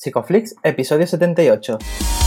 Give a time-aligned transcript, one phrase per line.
[0.00, 2.19] Psicoflix, episodio 78.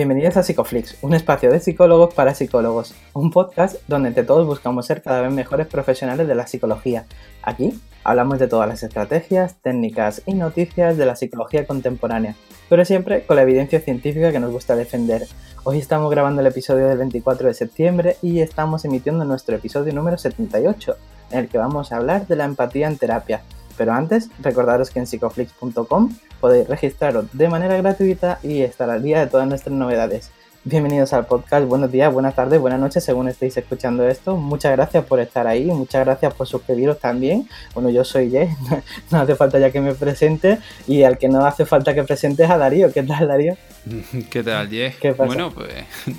[0.00, 4.86] Bienvenidos a Psicoflix, un espacio de psicólogos para psicólogos, un podcast donde entre todos buscamos
[4.86, 7.04] ser cada vez mejores profesionales de la psicología.
[7.42, 12.34] Aquí hablamos de todas las estrategias, técnicas y noticias de la psicología contemporánea,
[12.70, 15.26] pero siempre con la evidencia científica que nos gusta defender.
[15.64, 20.16] Hoy estamos grabando el episodio del 24 de septiembre y estamos emitiendo nuestro episodio número
[20.16, 20.96] 78,
[21.30, 23.42] en el que vamos a hablar de la empatía en terapia.
[23.76, 26.10] Pero antes, recordaros que en psicoflix.com
[26.40, 30.30] podéis registraros de manera gratuita y estar al día de todas nuestras novedades.
[30.62, 34.36] Bienvenidos al podcast, buenos días, buenas tardes, buenas noches según estéis escuchando esto.
[34.36, 37.48] Muchas gracias por estar ahí, muchas gracias por suscribiros también.
[37.72, 38.48] Bueno, yo soy Jay,
[39.10, 42.50] no hace falta ya que me presente y al que no hace falta que presentes
[42.50, 42.92] a Darío.
[42.92, 43.56] ¿Qué tal, Darío?
[44.30, 44.92] ¿Qué tal, Jay?
[45.16, 45.72] Bueno, pues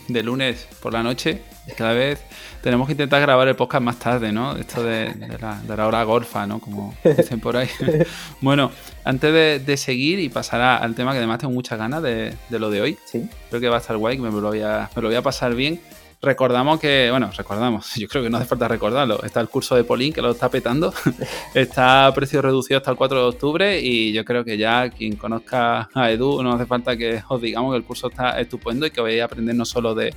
[0.08, 1.42] de lunes por la noche
[1.78, 2.20] cada vez
[2.62, 4.56] tenemos que intentar grabar el podcast más tarde, ¿no?
[4.56, 6.60] Esto de, la, hora golfa, ¿no?
[6.60, 7.70] Como dicen por ahí.
[8.42, 8.72] bueno,
[9.04, 12.82] antes de, seguir y pasar al tema que además tengo muchas ganas de, lo de
[12.82, 13.28] hoy, ¿Sí?
[13.50, 15.22] creo que va a estar guay, que me lo voy a, me lo voy a
[15.22, 15.80] pasar bien.
[16.24, 19.24] Recordamos que, bueno, recordamos, yo creo que no hace falta recordarlo.
[19.24, 20.94] Está el curso de Polín que lo está petando.
[21.56, 25.16] está a precio reducido hasta el 4 de octubre y yo creo que ya quien
[25.16, 28.92] conozca a Edu no hace falta que os digamos que el curso está estupendo y
[28.92, 30.14] que vais a aprender no solo de,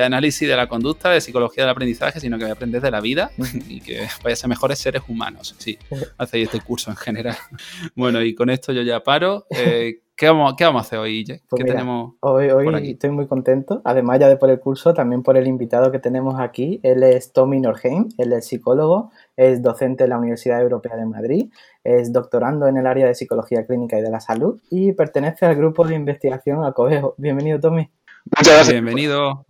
[0.00, 3.00] análisis de la conducta, de psicología del aprendizaje, sino que vais a aprender de la
[3.00, 3.32] vida
[3.68, 5.56] y que vais a ser mejores seres humanos.
[5.58, 5.76] Sí,
[6.16, 7.36] hacéis este curso en general.
[7.94, 9.46] Bueno, y con esto yo ya paro.
[9.50, 13.26] Eh, ¿Qué vamos, ¿Qué vamos a hacer hoy, pues ¿Qué tenemos hoy, hoy estoy muy
[13.26, 16.78] contento, además ya de por el curso, también por el invitado que tenemos aquí.
[16.82, 21.50] Él es Tommy Norheim, él es psicólogo, es docente en la Universidad Europea de Madrid,
[21.84, 25.56] es doctorando en el área de psicología clínica y de la salud y pertenece al
[25.56, 27.14] grupo de investigación Acovejo.
[27.16, 27.88] Bienvenido, Tommy.
[28.26, 28.72] Muchas gracias.
[28.74, 29.46] Bienvenido.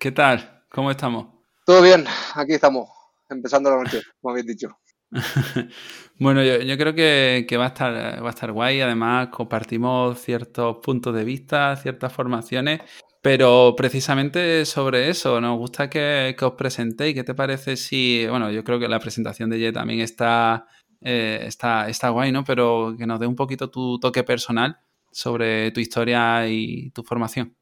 [0.00, 0.64] ¿Qué tal?
[0.68, 1.28] ¿Cómo estamos?
[1.64, 2.88] Todo bien, aquí estamos,
[3.30, 4.76] empezando la noche, como habéis dicho.
[6.18, 8.80] bueno, yo, creo que, va, a estar, guay.
[8.80, 12.80] Además, compartimos ciertos puntos de vista, ciertas formaciones.
[13.20, 17.14] Pero precisamente sobre eso, nos gusta que, os presentéis.
[17.14, 20.66] ¿Qué te parece si, bueno, yo creo que la presentación de Ye también está,
[21.00, 22.44] eh, está, está guay, ¿no?
[22.44, 24.78] Pero que nos dé un poquito tu toque personal
[25.10, 27.56] sobre tu historia y tu formación.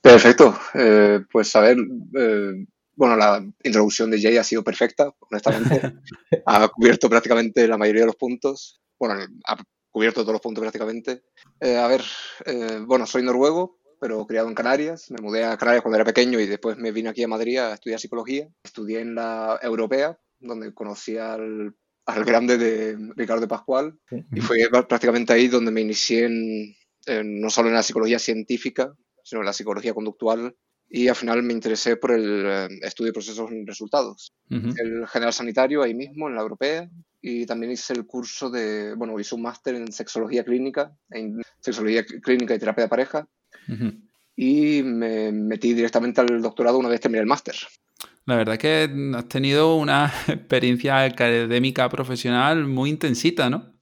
[0.00, 0.56] Perfecto.
[0.74, 1.76] Eh, pues a ver,
[2.16, 2.66] eh,
[2.98, 5.80] bueno, la introducción de Jay ha sido perfecta, honestamente.
[6.46, 8.82] ha cubierto prácticamente la mayoría de los puntos.
[8.98, 9.14] Bueno,
[9.46, 9.56] ha
[9.92, 11.22] cubierto todos los puntos prácticamente.
[11.60, 12.02] Eh, a ver,
[12.44, 15.12] eh, bueno, soy noruego, pero criado en Canarias.
[15.12, 17.74] Me mudé a Canarias cuando era pequeño y después me vine aquí a Madrid a
[17.74, 18.48] estudiar psicología.
[18.64, 23.96] Estudié en la europea, donde conocí al, al grande de Ricardo de Pascual.
[24.32, 24.58] Y fue
[24.88, 28.92] prácticamente ahí donde me inicié en, no solo en la psicología científica,
[29.22, 30.56] sino en la psicología conductual
[30.90, 34.32] y al final me interesé por el eh, estudio de procesos y resultados.
[34.50, 36.88] El general sanitario ahí mismo, en la europea,
[37.20, 42.04] y también hice el curso de, bueno, hice un máster en sexología clínica, en sexología
[42.04, 43.28] clínica y terapia de pareja,
[44.34, 47.56] y me metí directamente al doctorado una vez terminé el máster.
[48.24, 53.74] La verdad es que has tenido una experiencia académica profesional muy intensita, ¿no?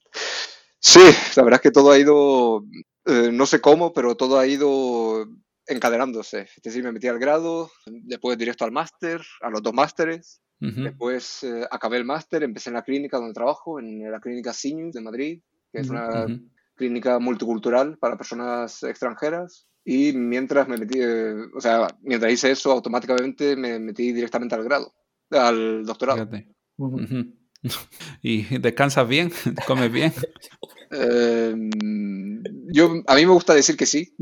[0.80, 1.02] Sí,
[1.36, 2.64] la verdad es que todo ha ido,
[3.06, 5.26] eh, no sé cómo, pero todo ha ido
[5.66, 6.42] encadenándose.
[6.56, 10.40] Es decir, me metí al grado, después directo al máster, a los dos másteres.
[10.58, 14.94] Después eh, acabé el máster, empecé en la clínica donde trabajo, en la clínica Sinus
[14.94, 16.26] de Madrid, que es una
[16.74, 19.66] clínica multicultural para personas extranjeras.
[19.84, 24.64] Y mientras me metí, eh, o sea, mientras hice eso, automáticamente me metí directamente al
[24.64, 24.94] grado,
[25.30, 26.28] al doctorado.
[28.22, 29.30] ¿Y descansas bien?
[29.66, 30.12] ¿Comes bien?
[30.88, 32.40] Em,
[32.72, 34.14] yo, a mí me gusta decir que sí.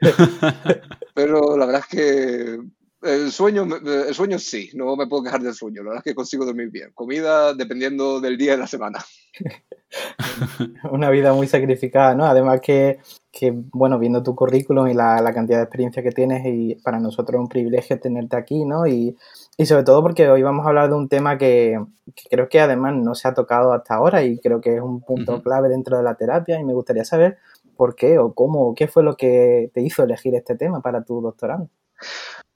[1.14, 2.58] Pero la verdad es que
[3.02, 5.82] el sueño, el sueño sí, no me puedo quejar del sueño.
[5.82, 6.90] La verdad es que consigo dormir bien.
[6.94, 9.04] Comida dependiendo del día de la semana.
[10.90, 12.24] Una vida muy sacrificada, ¿no?
[12.24, 12.98] Además que,
[13.30, 16.98] que bueno, viendo tu currículum y la, la, cantidad de experiencia que tienes, y para
[16.98, 18.86] nosotros es un privilegio tenerte aquí, ¿no?
[18.86, 19.16] Y,
[19.56, 21.78] y sobre todo porque hoy vamos a hablar de un tema que,
[22.14, 25.00] que, creo que además no se ha tocado hasta ahora y creo que es un
[25.00, 27.38] punto clave dentro de la terapia y me gustaría saber
[27.78, 31.20] por qué o cómo, qué fue lo que te hizo elegir este tema para tu
[31.20, 31.70] doctorado.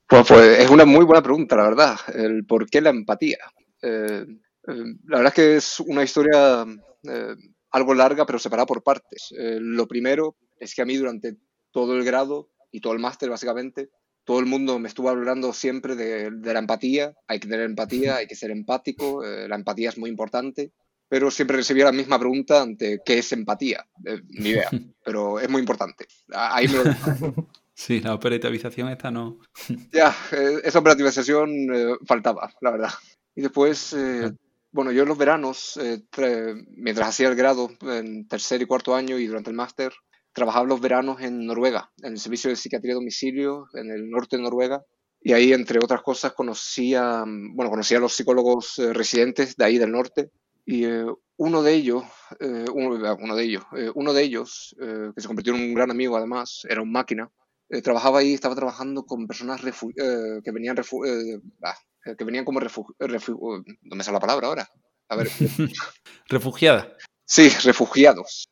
[0.09, 3.39] Pues, pues es una muy buena pregunta, la verdad, el por qué la empatía.
[3.81, 4.27] Eh,
[4.67, 6.67] eh, la verdad es que es una historia
[7.05, 7.37] eh,
[7.71, 9.33] algo larga, pero separada por partes.
[9.39, 11.37] lo primero es que a mí durante
[11.71, 13.91] todo el grado y todo el máster, básicamente,
[14.25, 17.15] todo el mundo me estuvo hablando siempre de, de, la empatía.
[17.29, 20.73] Hay que tener empatía, hay que ser empático, la empatía es muy importante
[21.13, 23.87] pero siempre recibía la misma pregunta ante qué es empatía.
[24.03, 24.71] Eh, ni idea,
[25.05, 26.07] pero es muy importante.
[26.33, 26.85] Ahí me lo
[27.75, 29.39] Sí, la operativización esta no.
[29.93, 32.89] ya, eh, esa operativización eh, faltaba, la verdad.
[33.35, 34.33] Y después, eh,
[34.71, 35.79] bueno, yo en los veranos,
[36.79, 39.93] mientras hacía el grado en tercer y cuarto año y durante el máster,
[40.33, 44.39] trabajaba los veranos en Noruega, en el servicio de psiquiatría a domicilio, en el norte
[44.39, 44.83] de Noruega.
[45.21, 49.93] Y ahí, entre otras cosas, conocía, bueno, conocía a los psicólogos residentes de ahí del
[49.93, 50.31] norte.
[50.65, 50.85] Y
[51.37, 52.05] uno de ellos,
[52.73, 53.65] uno, uno, de ellos,
[53.95, 57.31] uno de ellos, que se convirtió en un gran amigo además, era un máquina,
[57.73, 61.75] eh, trabajaba ahí, estaba trabajando con personas eh, que venían eh, ah,
[62.19, 63.29] que venían como refugiados.
[63.81, 64.69] no me sale la palabra ahora.
[65.09, 65.29] A ver.
[66.29, 66.95] Refugiada.
[67.25, 68.51] Sí, refugiados.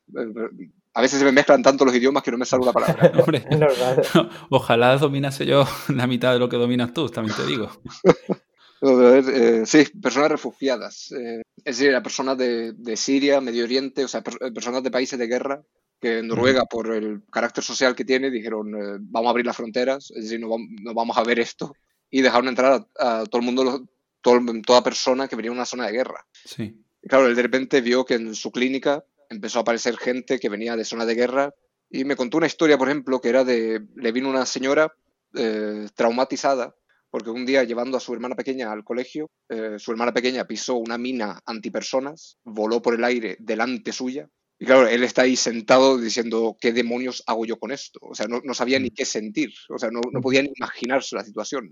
[0.93, 3.11] A veces se me mezclan tanto los idiomas que no me sale la palabra.
[4.49, 7.69] ojalá dominase yo la mitad de lo que dominas tú, también te digo.
[9.65, 11.11] Sí, personas refugiadas.
[11.11, 15.63] es decir, personas de, de, Siria, Medio Oriente, o sea, personas de países de guerra
[16.01, 19.55] que en Noruega, por el carácter social que tiene, dijeron, eh, vamos a abrir las
[19.55, 20.49] fronteras, es decir, no,
[20.95, 21.75] vamos a ver esto,
[22.09, 23.87] y dejaron entrar a, todo el mundo,
[24.21, 26.25] toda persona que venía de una zona de guerra.
[26.43, 26.75] Sí.
[27.03, 30.49] Y claro, él de repente vio que en su clínica empezó a aparecer gente que
[30.49, 31.53] venía de zona de guerra,
[31.87, 34.91] y me contó una historia, por ejemplo, que era de, le vino una señora
[35.35, 36.73] eh, traumatizada,
[37.11, 40.77] porque un día llevando a su hermana pequeña al colegio, eh, su hermana pequeña pisó
[40.77, 44.27] una mina antipersonas, voló por el aire delante suya,
[44.57, 47.99] y claro, él está ahí sentado diciendo, ¿qué demonios hago yo con esto?
[48.03, 48.93] O sea, no, no sabía ni mm.
[48.95, 51.69] qué sentir, o sea, no, no podía ni imaginarse la situación,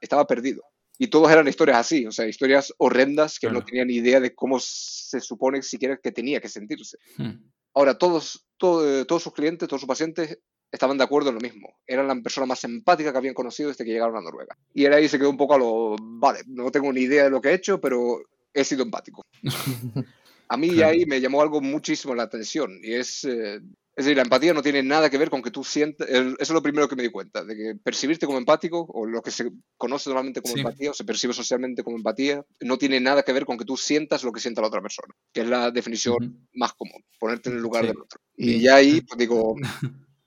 [0.00, 0.62] estaba perdido.
[0.98, 4.34] Y todos eran historias así, o sea, historias horrendas que no tenían ni idea de
[4.34, 6.98] cómo se supone siquiera que tenía que sentirse.
[7.16, 7.50] Hmm.
[7.74, 10.38] Ahora, todos, todo, todos sus clientes, todos sus pacientes
[10.70, 11.80] estaban de acuerdo en lo mismo.
[11.86, 14.56] Eran la persona más empática que habían conocido desde que llegaron a Noruega.
[14.74, 17.30] Y él ahí se quedó un poco a lo, vale, no tengo ni idea de
[17.30, 18.20] lo que he hecho, pero
[18.52, 19.22] he sido empático.
[20.52, 23.60] A mí ahí me llamó algo muchísimo la atención y es, eh,
[23.94, 26.50] es decir, la empatía no tiene nada que ver con que tú sientas, eso es
[26.50, 29.48] lo primero que me di cuenta, de que percibirte como empático o lo que se
[29.76, 33.46] conoce normalmente como empatía o se percibe socialmente como empatía, no tiene nada que ver
[33.46, 36.72] con que tú sientas lo que sienta la otra persona, que es la definición más
[36.72, 38.20] común, ponerte en el lugar del otro.
[38.36, 39.54] Y ya ahí, pues digo,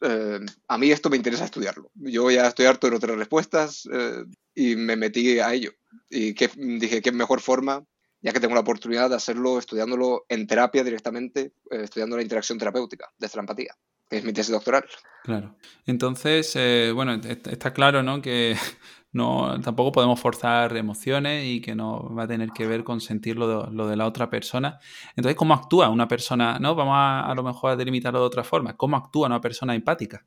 [0.03, 1.91] eh, a mí esto me interesa estudiarlo.
[1.95, 4.23] Yo ya estoy harto de tener respuestas eh,
[4.53, 5.71] y me metí a ello.
[6.09, 7.85] Y que, dije, ¿qué mejor forma
[8.23, 12.57] ya que tengo la oportunidad de hacerlo estudiándolo en terapia directamente, eh, estudiando la interacción
[12.57, 13.75] terapéutica de la empatía,
[14.09, 14.85] es mi tesis doctoral.
[15.23, 15.55] Claro.
[15.85, 18.21] Entonces, eh, bueno, está claro, ¿no?
[18.21, 18.55] Que
[19.11, 23.37] no, tampoco podemos forzar emociones y que no va a tener que ver con sentir
[23.37, 24.79] lo de, la otra persona.
[25.15, 26.59] Entonces, ¿cómo actúa una persona?
[26.59, 26.75] ¿no?
[26.75, 28.75] Vamos a, a lo mejor a delimitarlo de otra forma.
[28.75, 30.25] ¿Cómo actúa una persona empática?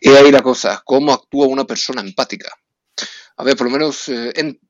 [0.00, 2.50] Y ahí la cosa, ¿cómo actúa una persona empática?
[3.36, 4.60] A ver, por lo menos eh, en,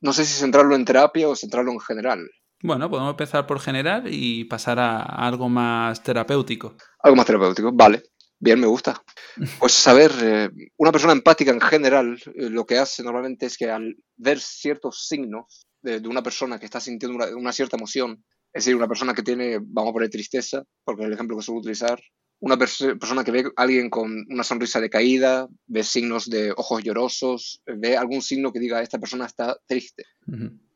[0.00, 2.30] no sé si centrarlo en terapia o centrarlo en general.
[2.62, 6.76] Bueno, podemos empezar por general y pasar a algo más terapéutico.
[7.02, 8.02] Algo más terapéutico, vale.
[8.38, 9.02] Bien, me gusta.
[9.58, 13.70] Pues saber, eh, una persona empática en general eh, lo que hace normalmente es que
[13.70, 18.22] al ver ciertos signos de, una persona que está sintiendo una, cierta emoción,
[18.52, 21.42] es decir, una persona que tiene, vamos a poner tristeza, porque es el ejemplo que
[21.42, 22.00] suelo utilizar,
[22.40, 27.62] una persona que ve a alguien con una sonrisa decaída, ve signos de ojos llorosos,
[27.64, 30.04] ve algún signo que diga esta persona está triste.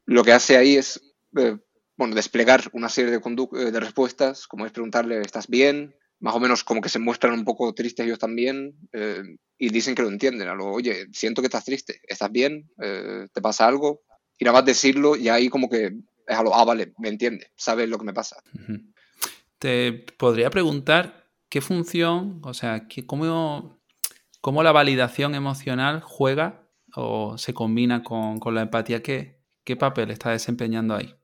[0.06, 1.00] Lo que hace ahí es
[1.36, 1.58] eh,
[1.96, 5.94] bueno, desplegar una serie de, eh, de respuestas, como es preguntarle, ¿estás bien?
[6.20, 9.22] Más o menos como que se muestran un poco tristes ellos también eh,
[9.58, 10.48] y dicen que lo entienden.
[10.48, 12.70] A lo, oye, siento que estás triste, ¿estás bien?
[12.78, 14.02] ¿Te pasa algo?
[14.38, 15.92] Y nada más decirlo y ahí como que
[16.26, 18.42] es a lo, ah, vale, me entiende, sabe lo que me pasa.
[19.58, 23.80] Te podría preguntar ¿qué función, o sea, cómo,
[24.40, 29.02] cómo, la validación emocional juega o se combina con, la empatía?
[29.02, 31.14] ¿Qué, ¿Qué, papel está desempeñando ahí?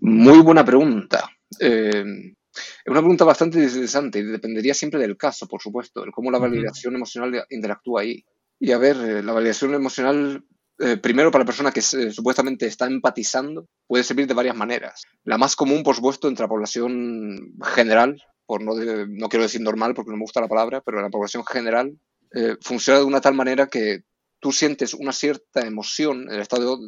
[0.00, 1.30] Muy buena pregunta.
[1.60, 2.04] Eh,
[2.52, 6.38] es una pregunta bastante interesante y dependería siempre del caso, por supuesto, de cómo la
[6.38, 8.24] validación emocional interactúa ahí.
[8.58, 10.44] Y a ver, eh, la validación emocional,
[10.78, 15.04] eh, primero para la persona que supuestamente está empatizando, puede servir de varias maneras.
[15.24, 19.94] La más común, por supuesto, entre la población general, por no, no quiero decir normal
[19.94, 21.98] porque no me gusta la palabra, pero la población general
[22.62, 24.02] funciona de una tal manera que
[24.40, 26.80] tú sientes una cierta emoción, el estado,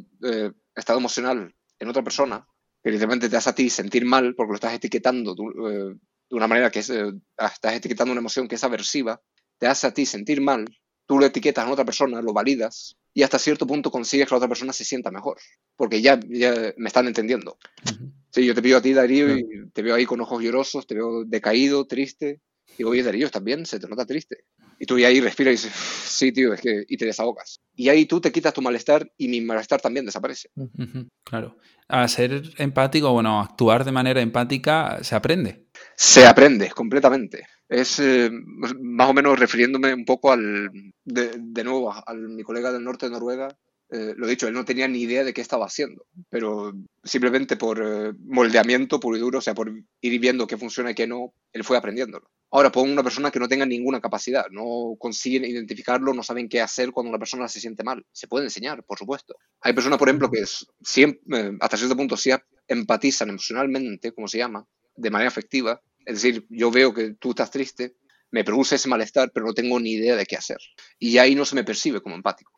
[0.75, 2.45] estado emocional en otra persona,
[2.87, 5.35] que literalmente te hace a ti sentir mal porque lo estás etiquetando
[5.69, 5.97] eh,
[6.31, 9.21] de una manera que es, ah, estás etiquetando una emoción que es aversiva,
[9.59, 10.65] te hace a ti sentir mal,
[11.05, 14.37] tú lo etiquetas a otra persona, lo validas y hasta cierto punto consigues que la
[14.37, 15.37] otra persona se sienta mejor,
[15.75, 17.59] porque ya, ya me están entendiendo.
[18.31, 20.95] Sí, yo te pido a ti, Darío, y te veo ahí con ojos llorosos, te
[20.95, 22.41] veo decaído, triste.
[22.69, 23.67] Y digo, oye, Darío, ¿estás bien?
[23.67, 24.45] Se te nota triste.
[24.79, 26.85] Y tú ahí respiras y dices, sí, tío, es que...
[26.87, 27.61] y te desahogas.
[27.75, 30.51] Y ahí tú te quitas tu malestar y mi malestar también desaparece.
[31.25, 31.57] Claro.
[31.89, 35.67] A ser empático, bueno, actuar de manera empática se aprende.
[35.95, 37.47] Se aprende, completamente.
[37.69, 38.31] Es eh,
[38.81, 40.71] más o menos refiriéndome un poco al,
[41.05, 43.57] de, de nuevo, a, mi colega del norte de Noruega,
[43.89, 46.73] eh, lo dicho, él no tenía ni idea de qué estaba haciendo, pero
[47.05, 50.95] simplemente por eh, moldeamiento puro y duro, o sea, por ir viendo qué funciona y
[50.95, 52.29] qué no, él fue aprendiéndolo.
[52.51, 56.61] Ahora, pongo una persona que no tenga ninguna capacidad, no consiguen identificarlo, no saben qué
[56.61, 58.07] hacer cuando una persona se siente mal.
[58.13, 59.37] Se puede enseñar, por supuesto.
[59.61, 60.45] Hay personas, por ejemplo, que
[60.83, 62.31] siempre, eh, hasta cierto punto sí
[62.69, 65.81] empatizan emocionalmente, como se llama, de manera afectiva.
[66.05, 67.97] Es decir, yo veo que tú estás triste,
[68.31, 70.59] me produce ese malestar, pero no tengo ni idea de qué hacer.
[70.99, 72.53] Y ahí no se me percibe como empático.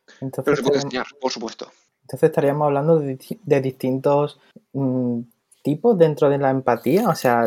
[0.44, 1.70] pero se puede enseñar, por supuesto.
[2.02, 4.40] Entonces estaríamos hablando de, distintos
[4.72, 5.20] mm,
[5.68, 7.44] tipos dentro de la empatía, o sea,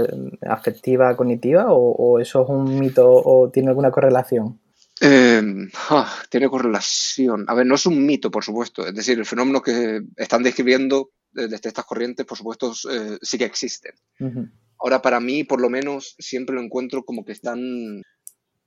[0.48, 4.60] afectiva, cognitiva, o, eso es un mito o tiene alguna correlación.
[5.00, 7.46] Em, ah, tiene correlación.
[7.48, 8.86] A ver, no es un mito, por supuesto.
[8.86, 13.46] Es decir, el fenómeno que están describiendo desde estas corrientes, por supuesto, eh, sí que
[13.46, 13.94] existen.
[14.78, 18.04] Ahora, para mí, por lo menos, siempre lo encuentro como que están...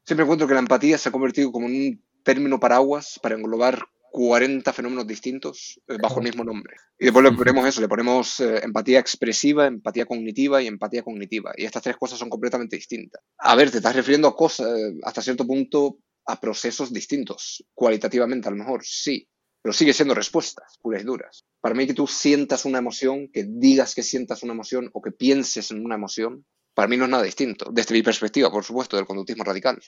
[0.04, 3.86] Siempre encuentro que la empatía se ha convertido como en un término paraguas para englobar
[4.14, 6.76] 40 fenómenos distintos eh, bajo el mismo nombre.
[6.96, 11.52] Y después le ponemos eso, le ponemos eh, empatía expresiva, empatía cognitiva y empatía cognitiva.
[11.56, 13.20] Y estas tres cosas son completamente distintas.
[13.38, 14.68] A ver, te estás refiriendo a cosas,
[15.02, 19.28] hasta cierto punto, a procesos distintos, cualitativamente a lo mejor, sí,
[19.60, 21.44] pero sigue siendo respuestas puras y duras.
[21.60, 25.10] Para mí que tú sientas una emoción, que digas que sientas una emoción o que
[25.10, 28.96] pienses en una emoción, para mí no es nada distinto, desde mi perspectiva, por supuesto,
[28.96, 29.82] del conductismo radical.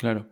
[0.00, 0.30] Claro.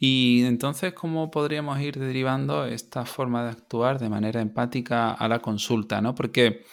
[0.00, 5.38] Y entonces, ¿cómo podríamos ir derivando esta forma de actuar de manera empática a la
[5.38, 6.00] consulta?
[6.00, 6.16] ¿no?
[6.16, 6.64] Porque,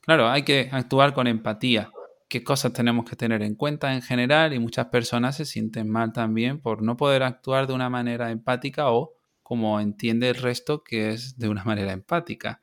[0.00, 1.92] claro, hay que actuar con empatía.
[2.28, 4.52] ¿Qué cosas tenemos que tener en cuenta en general?
[4.54, 8.90] Y muchas personas se sienten mal también por no poder actuar de una manera empática
[8.90, 12.60] o como entiende el resto, que es de una manera empática.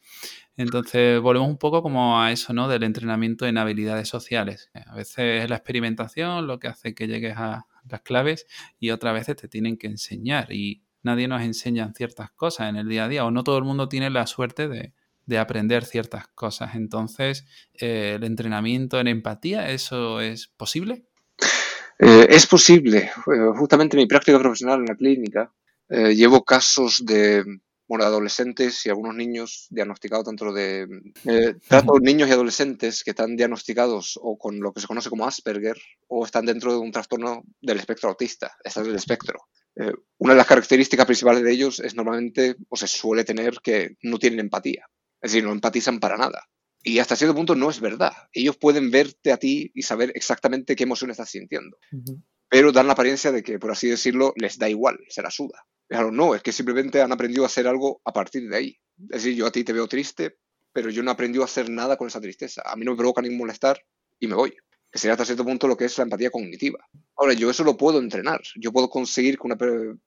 [0.57, 2.67] Entonces, volvemos un poco como a eso, ¿no?
[2.67, 4.71] Del entrenamiento en habilidades sociales.
[4.87, 8.47] A veces es la experimentación lo que hace que llegues a las claves
[8.79, 12.87] y otras veces te tienen que enseñar y nadie nos enseña ciertas cosas en el
[12.87, 14.93] día a día o no todo el mundo tiene la suerte de,
[15.37, 16.75] aprender ciertas cosas.
[16.75, 21.05] Entonces, eh, el entrenamiento en empatía, ¿eso es posible?
[21.99, 23.11] Eh, es posible.
[23.55, 25.53] Justamente mi práctica profesional en la clínica
[25.87, 27.45] eh, llevo casos de
[27.91, 30.87] bueno, adolescentes y algunos niños diagnosticados dentro de...
[31.25, 35.27] Eh, trato niños y adolescentes que están diagnosticados o con lo que se conoce como
[35.27, 35.75] Asperger
[36.07, 39.41] o están dentro de un trastorno del espectro autista, están del espectro.
[39.75, 43.97] Eh, una de las características principales de ellos es normalmente, o se suele tener, que
[44.03, 44.87] no tienen empatía.
[45.21, 46.47] Es decir, no empatizan para nada.
[46.81, 48.13] Y hasta cierto punto no es verdad.
[48.31, 51.77] Ellos pueden verte a ti y saber exactamente qué emoción estás sintiendo.
[52.47, 55.65] Pero dan la apariencia de que, por así decirlo, les da igual, se la suda.
[55.91, 58.77] Claro, no, es que simplemente han aprendido a hacer algo a partir de ahí.
[59.09, 60.37] Es decir, yo a ti te veo triste,
[60.71, 62.61] pero yo no he aprendido a hacer nada con esa tristeza.
[62.65, 63.77] A mí no me provoca ningún molestar
[64.17, 64.55] y me voy.
[64.89, 66.79] Que sería hasta cierto punto lo que es la empatía cognitiva.
[67.17, 68.39] Ahora, yo eso lo puedo entrenar.
[68.55, 69.45] Yo puedo conseguir que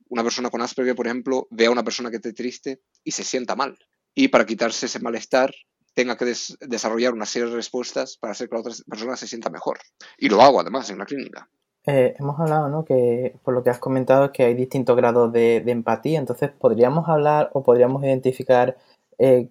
[0.08, 3.22] una, persona con Asperger, por ejemplo, vea a una persona que esté triste y se
[3.22, 3.76] sienta mal.
[4.14, 5.54] Y para quitarse ese malestar,
[5.92, 9.50] tenga que desarrollar una serie de respuestas para hacer que la otra persona se sienta
[9.50, 9.78] mejor.
[10.16, 11.46] Y lo hago además en la clínica.
[11.86, 12.84] Eh, hemos hablado, ¿no?
[12.84, 16.18] Que por lo que has comentado es que hay distintos grados de, empatía.
[16.18, 18.76] Entonces, ¿podríamos hablar o podríamos identificar,
[19.18, 19.48] eh,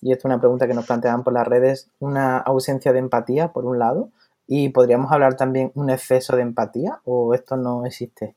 [0.00, 3.52] y esto es una pregunta que nos plantean por las redes, una ausencia de empatía,
[3.52, 4.10] por un lado?
[4.46, 8.34] ¿Y podríamos hablar también un exceso de empatía o esto no existe?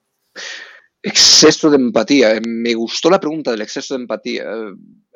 [1.02, 2.36] Exceso de empatía.
[2.36, 4.46] Eh, me gustó la pregunta del exceso de empatía.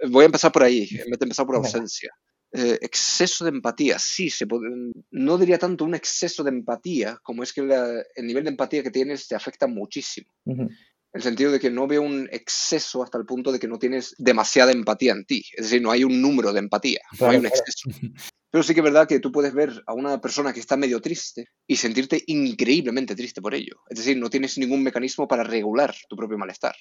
[0.10, 2.12] Voy a empezar por ahí, en vez de empezar por ausencia.
[2.54, 4.46] Eh, exceso de empatía, sí, se
[5.12, 8.92] no diría tanto un exceso de empatía, como es que el nivel de empatía que
[8.92, 10.34] tienes te afecta muchísimo.
[10.46, 10.70] En
[11.14, 14.16] el sentido de que no veo un exceso hasta el punto de que no tienes
[14.18, 15.46] demasiada empatía en ti.
[15.56, 17.90] Es decir, no hay un número de empatía, no hay un exceso.
[18.52, 21.00] Pero sí que es verdad que tú puedes ver a una persona que está medio
[21.00, 23.80] triste y sentirte increíblemente triste por ello.
[23.90, 26.76] Es decir, no tienes ningún mecanismo para regular tu propio malestar.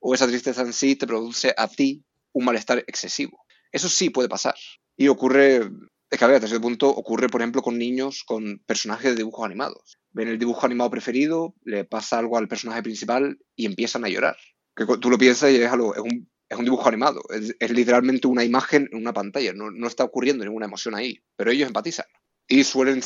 [0.00, 3.44] O esa tristeza en sí te produce a ti un malestar excesivo.
[3.72, 4.54] Eso sí puede pasar.
[4.96, 5.70] Y ocurre,
[6.10, 9.16] es que a ver, hasta ese punto ocurre, por ejemplo, con niños con personajes de
[9.16, 9.98] dibujos animados.
[10.12, 14.36] Ven el dibujo animado preferido, le pasa algo al personaje principal y empiezan a llorar.
[14.74, 18.26] Que tú lo piensas y es, algo, es, un, es un dibujo animado, es, literalmente
[18.26, 22.06] una imagen en una pantalla, no, no, está ocurriendo ninguna emoción ahí, pero ellos empatizan
[22.48, 23.00] y suelen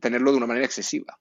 [0.00, 1.18] tenerlo de una manera excesiva.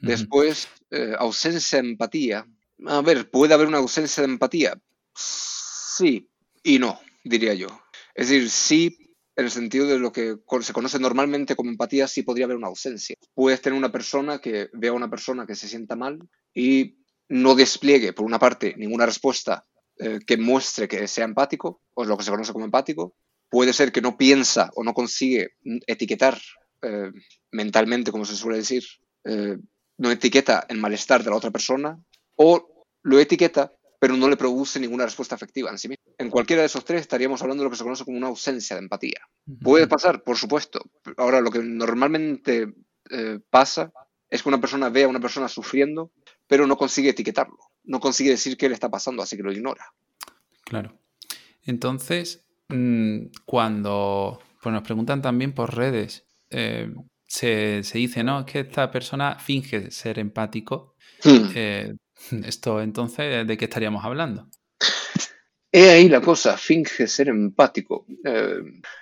[0.00, 2.46] Después, eh, ausencia de empatía.
[2.86, 4.78] A ver, ¿puede haber una ausencia de empatía?
[5.14, 6.28] Sí
[6.64, 7.68] y no, diría yo.
[8.14, 8.96] Es decir, sí,
[9.36, 12.68] en el sentido de lo que se conoce normalmente como empatía, sí podría haber una
[12.68, 13.16] ausencia.
[13.34, 16.20] Puedes tener una persona que vea a una persona que se sienta mal
[16.54, 19.64] y no despliegue, por una parte, ninguna respuesta
[19.98, 23.16] eh, que muestre que sea empático, o es lo que se conoce como empático.
[23.50, 25.54] Puede ser que no piensa o no consigue
[25.86, 26.40] etiquetar
[26.82, 27.10] eh,
[27.50, 28.84] mentalmente, como se suele decir,
[29.24, 29.56] eh,
[29.98, 31.98] no etiqueta el malestar de la otra persona
[32.36, 33.72] o lo etiqueta
[34.04, 36.04] pero no le produce ninguna respuesta efectiva en sí mismo.
[36.18, 38.76] En cualquiera de esos tres estaríamos hablando de lo que se conoce como una ausencia
[38.76, 39.18] de empatía.
[39.62, 40.82] Puede pasar, por supuesto.
[41.16, 42.74] Ahora, lo que normalmente
[43.08, 43.94] eh, pasa
[44.28, 46.12] es que una persona ve a una persona sufriendo,
[46.46, 49.86] pero no consigue etiquetarlo, no consigue decir qué le está pasando, así que lo ignora.
[50.64, 51.00] Claro.
[51.62, 56.92] Entonces, mm, cuando pues nos preguntan también por redes, eh,
[57.26, 60.94] se, dice, no, es que esta persona finge ser empático.
[61.22, 61.50] Hmm.
[61.54, 61.94] Eh,
[62.44, 64.48] esto entonces, ¿de qué estaríamos hablando?
[65.76, 68.06] He ahí la cosa, finge ser empático.
[68.24, 68.58] Eh,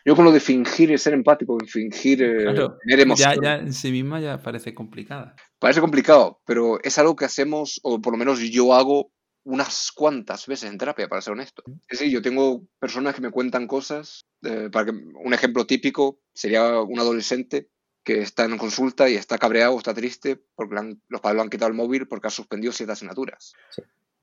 [0.07, 2.47] yo con lo de fingir ser empático, fingir eh,
[2.87, 5.37] tener Ya, ya, en sí misma ya parece complicada.
[5.59, 9.13] Parece complicado, pero es algo que hacemos, o por lo menos yo hago
[9.45, 11.63] unas cuantas veces en terapia, para ser honesto.
[11.89, 16.21] Es decir, yo tengo personas que me cuentan cosas, eh, para que, un ejemplo típico
[16.33, 17.69] sería un adolescente
[18.05, 21.69] que está en consulta y está cabreado, está triste porque los padres le han quitado
[21.69, 23.53] el móvil porque ha suspendido siete asignaturas.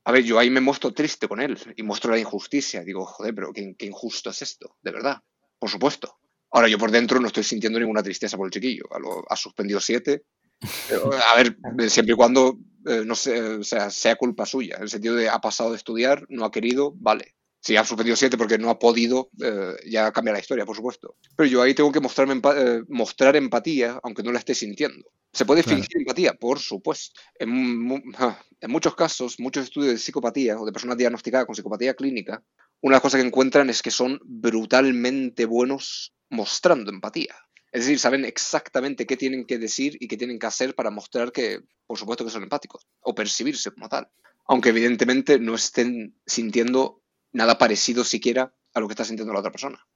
[0.04, 2.82] A ver, yo ahí me muestro triste con él y muestro la injusticia.
[2.82, 5.22] Digo, joder, pero qué, injusto es esto, de verdad.
[5.58, 6.18] Por supuesto.
[6.52, 8.84] Ahora yo por dentro no estoy sintiendo ninguna tristeza por el chiquillo.
[9.28, 10.24] Ha suspendido siete.
[10.62, 11.56] A ver,
[11.88, 15.70] siempre y cuando eh, no sea, sea culpa suya, en el sentido de ha pasado
[15.70, 17.34] de estudiar, no ha querido, vale.
[17.60, 21.16] Si ha suspendido siete porque no ha podido, eh, ya cambia la historia, por supuesto.
[21.36, 25.10] Pero yo ahí tengo que mostrarme eh, mostrar empatía, aunque no la esté sintiendo.
[25.32, 26.32] ¿Se puede fingir empatía?
[26.32, 27.20] Por supuesto.
[27.38, 28.02] En,
[28.60, 32.42] en, muchos casos, muchos estudios de psicopatía o de personas diagnosticadas con psicopatía clínica,
[32.80, 37.34] una de las cosas que encuentran es que son brutalmente buenos mostrando empatía.
[37.72, 41.30] Es decir, saben exactamente qué tienen que decir y qué tienen que hacer para mostrar
[41.30, 44.08] que, por supuesto, que son empáticos o percibirse como tal.
[44.46, 47.02] Aunque evidentemente no estén sintiendo
[47.32, 49.86] nada parecido siquiera a lo que está sintiendo la otra persona.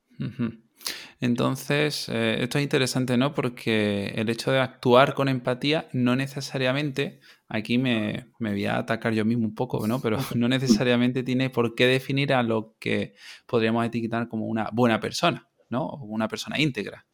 [1.21, 3.35] Entonces, eh, esto es interesante, ¿no?
[3.35, 9.25] Porque el hecho de actuar con empatía no necesariamente, aquí me, voy a atacar yo
[9.25, 10.00] mismo un poco, ¿no?
[10.00, 13.14] Pero no necesariamente tiene por qué definir a lo que
[13.47, 15.87] podríamos etiquetar como una buena persona, ¿no?
[15.87, 17.07] O una persona íntegra.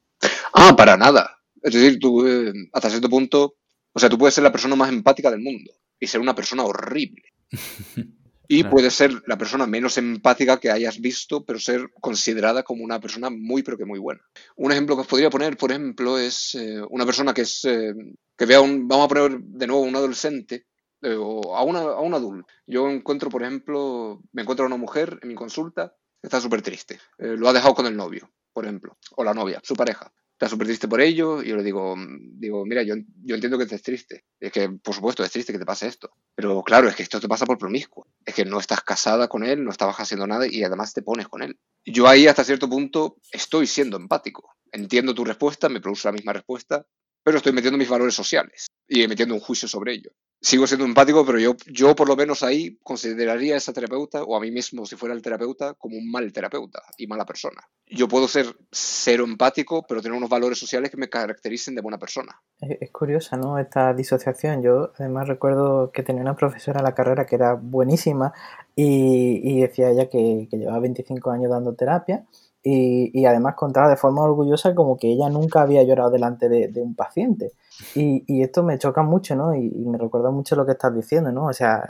[0.52, 1.38] Ah, para nada.
[1.62, 3.56] Es decir, tú, eh, hasta cierto punto,
[3.92, 6.64] o sea, tú puedes ser la persona más empática del mundo y ser una persona
[6.64, 7.22] horrible.
[8.52, 12.98] Y puede ser la persona menos empática que hayas visto, pero ser considerada como una
[12.98, 14.20] persona muy, pero que muy buena.
[14.56, 17.94] Un ejemplo que os podría poner, por ejemplo, es eh, una persona que es eh,
[18.36, 20.66] que vea un, vamos a poner de nuevo un adolescente
[21.00, 22.52] eh, o a, una, a un adulto.
[22.66, 26.60] Yo encuentro, por ejemplo, me encuentro a una mujer en mi consulta que está súper
[26.60, 26.98] triste.
[27.18, 30.68] lo ha dejado con el novio, por ejemplo, o la novia, su pareja está súper
[30.68, 31.42] triste por ello.
[31.42, 34.24] Y yo le digo, digo mira, yo, yo entiendo que estés triste.
[34.40, 36.12] Es que, por supuesto, es triste que te pase esto.
[36.35, 38.07] Pero claro, es que esto te pasa por promiscuo.
[38.24, 41.29] Es que no estás casada con él, no estabas haciendo nada y además te pones
[41.29, 41.59] con él.
[41.85, 44.57] Yo ahí, hasta cierto punto, estoy siendo empático.
[44.72, 46.87] Entiendo tu respuesta, me produce la misma respuesta,
[47.30, 51.24] pero estoy metiendo mis valores sociales y metiendo un juicio sobre ello sigo siendo empático,
[51.24, 54.86] pero yo, yo por lo menos ahí consideraría a esa terapeuta o a mí mismo
[54.86, 57.60] si fuera el terapeuta como un mal terapeuta y mala persona.
[57.86, 61.98] Yo puedo ser cero empático, pero tener unos valores sociales que me caractericen de buena
[61.98, 62.40] persona.
[62.60, 63.58] Es, curiosa, ¿no?
[63.58, 64.62] Esta disociación.
[64.62, 68.32] Yo además recuerdo que tenía una profesora en la carrera que era buenísima
[68.74, 72.24] y, decía ella que, que llevaba 25 años dando terapia
[72.62, 76.70] y, y, además contaba de forma orgullosa como que ella nunca había llorado delante de,
[76.83, 77.53] un paciente.
[77.94, 79.55] Y, y, esto me choca mucho, ¿no?
[79.55, 81.46] Y, me recuerda mucho lo que estás diciendo, ¿no?
[81.46, 81.87] O sea,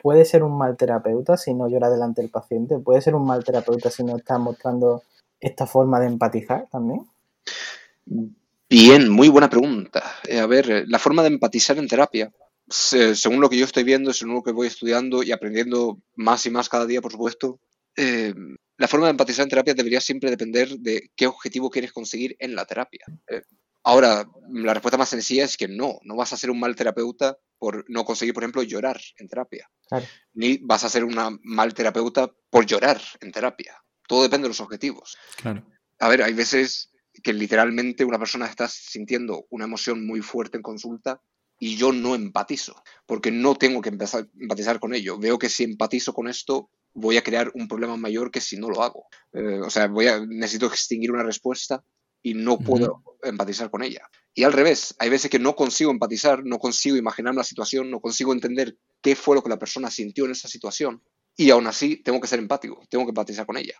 [0.00, 3.42] puede ser un mal terapeuta si no llora delante del paciente, puede ser un mal
[3.42, 5.02] terapeuta si no está mostrando
[5.40, 7.06] esta forma de empatizar también.
[8.68, 10.02] Bien, muy buena pregunta.
[10.28, 12.32] Eh, a ver, la forma de empatizar en terapia,
[12.68, 16.50] según lo que yo estoy viendo, según lo que voy estudiando y aprendiendo más y
[16.50, 17.58] más cada día, por supuesto,
[17.96, 18.32] eh,
[18.80, 22.54] la forma de empatizar en terapia debería siempre depender de qué objetivo quieres conseguir en
[22.54, 23.04] la terapia.
[23.28, 23.42] Eh,
[23.82, 27.36] ahora, la respuesta más sencilla es que no, no vas a ser un mal terapeuta
[27.58, 29.70] por no conseguir, por ejemplo, llorar en terapia.
[30.32, 33.76] Ni vas a ser una mal terapeuta por llorar en terapia.
[34.08, 35.18] Todo depende de los objetivos.
[35.98, 36.90] A ver, hay veces
[37.22, 41.20] que literalmente una persona está sintiendo una emoción muy fuerte en consulta
[41.58, 45.18] y yo no empatizo, porque no tengo que empezar a empatizar con ello.
[45.18, 48.68] Veo que si empatizo con esto, voy a crear un problema mayor que si no
[48.68, 49.06] lo hago.
[49.32, 51.82] Eh, o sea, voy a, necesito extinguir una respuesta
[52.22, 54.08] y no puedo empatizar con ella.
[54.34, 58.00] Y al revés, hay veces que no consigo empatizar, no consigo imaginarme la situación, no
[58.00, 61.02] consigo entender qué fue lo que la persona sintió en esa situación
[61.36, 63.74] y aún así tengo que ser empático, tengo que empatizar con ella.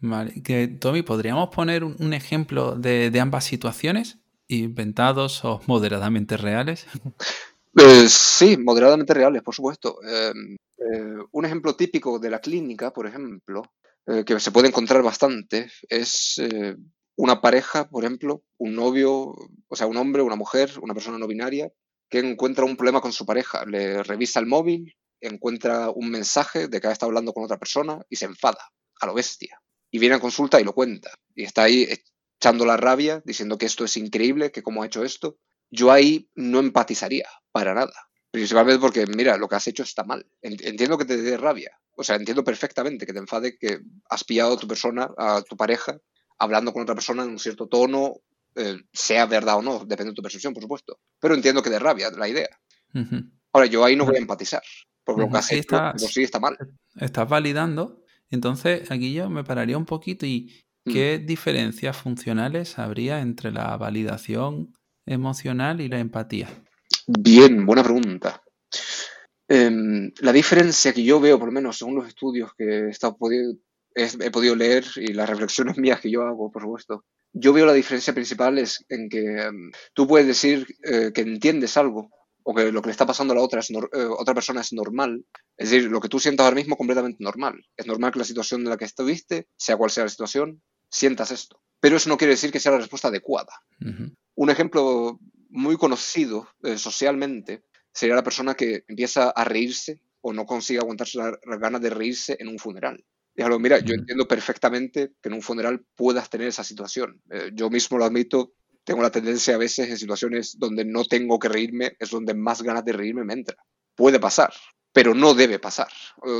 [0.00, 4.18] Vale, que Tommy, ¿podríamos poner un, ejemplo de, de, ambas situaciones?
[4.48, 6.86] ¿Inventados o moderadamente reales?
[7.76, 9.98] Eh, sí, moderadamente reales, por supuesto.
[10.02, 13.62] Em, eh, un ejemplo típico de la clínica, por ejemplo,
[14.06, 16.40] eh, que se puede encontrar bastante, es
[17.16, 19.34] una pareja, por ejemplo, un novio,
[19.68, 21.70] o sea, un hombre, una mujer, una persona no binaria,
[22.10, 26.80] que encuentra un problema con su pareja, le revisa el móvil, encuentra un mensaje de
[26.80, 28.68] que ha estado hablando con otra persona y se enfada
[29.00, 29.60] a lo bestia.
[29.90, 31.10] Y viene a consulta y lo cuenta.
[31.34, 31.86] Y está ahí
[32.38, 35.38] echando la rabia, diciendo que esto es increíble, que cómo ha hecho esto.
[35.74, 37.92] Yo ahí no empatizaría, para nada.
[38.30, 40.24] Principalmente porque, mira, lo que has hecho está mal.
[40.40, 41.70] Entiendo que te dé rabia.
[41.96, 45.56] O sea, entiendo perfectamente que te enfade que has pillado a tu persona, a tu
[45.56, 45.96] pareja,
[46.38, 48.14] hablando con otra persona en un cierto tono,
[48.56, 50.98] eh, sea verdad o no, depende de tu percepción, por supuesto.
[51.20, 52.48] Pero entiendo que de rabia la idea.
[53.52, 54.62] Ahora, yo ahí no voy a empatizar,
[55.02, 56.56] porque lo que has hecho sí está mal.
[56.96, 60.52] Estás validando, entonces aquí yo me pararía un poquito y
[60.84, 60.92] mm.
[60.92, 64.72] ¿qué diferencias funcionales habría entre la validación
[65.06, 66.48] emocional y la empatía?
[67.06, 68.42] Bien, buena pregunta.
[69.48, 73.16] Em, la diferencia que yo veo, por lo menos según los estudios que he, estado
[73.94, 77.72] he, podido leer y las reflexiones mías que yo hago, por supuesto, yo veo la
[77.72, 82.10] diferencia principal es en que em, tú puedes decir eh, que entiendes algo
[82.44, 83.76] o que lo que le está pasando a la otra, es eh,
[84.18, 85.24] otra persona es normal.
[85.56, 87.66] Es decir, lo que tú sientas ahora mismo es completamente normal.
[87.76, 91.30] Es normal que la situación en la que estuviste, sea cual sea la situación, sientas
[91.30, 91.60] esto.
[91.80, 93.52] Pero eso no quiere decir que sea la respuesta adecuada.
[94.36, 95.20] Un ejemplo
[95.50, 101.18] muy conocido eh, socialmente sería la persona que empieza a reírse o no consigue aguantarse
[101.18, 103.04] las ganas de reírse en un funeral.
[103.36, 107.20] Algo, mira, yo entiendo perfectamente que en un funeral puedas tener esa situación.
[107.30, 111.38] Eh, yo mismo lo admito, tengo la tendencia a veces en situaciones donde no tengo
[111.38, 113.56] que reírme, es donde más ganas de reírme me entra.
[113.94, 114.52] Puede pasar,
[114.92, 115.88] pero no debe pasar,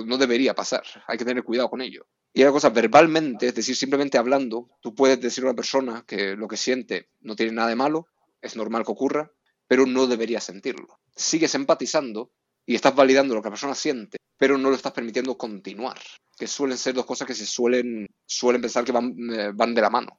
[0.06, 0.82] no debería pasar.
[1.06, 2.06] Hay que tener cuidado con ello.
[2.36, 6.34] Y la cosa, verbalmente, es decir, simplemente hablando, tú puedes decir a una persona que
[6.34, 8.08] lo que siente no tiene nada de malo,
[8.42, 9.30] es normal que ocurra,
[9.68, 10.98] pero no debería sentirlo.
[11.14, 12.32] Sigues empatizando
[12.66, 15.98] y estás validando lo que la persona siente, pero no lo estás permitiendo continuar,
[16.36, 19.80] que suelen ser dos cosas que se suelen, suelen pensar que van, eh, van de
[19.80, 20.18] la mano.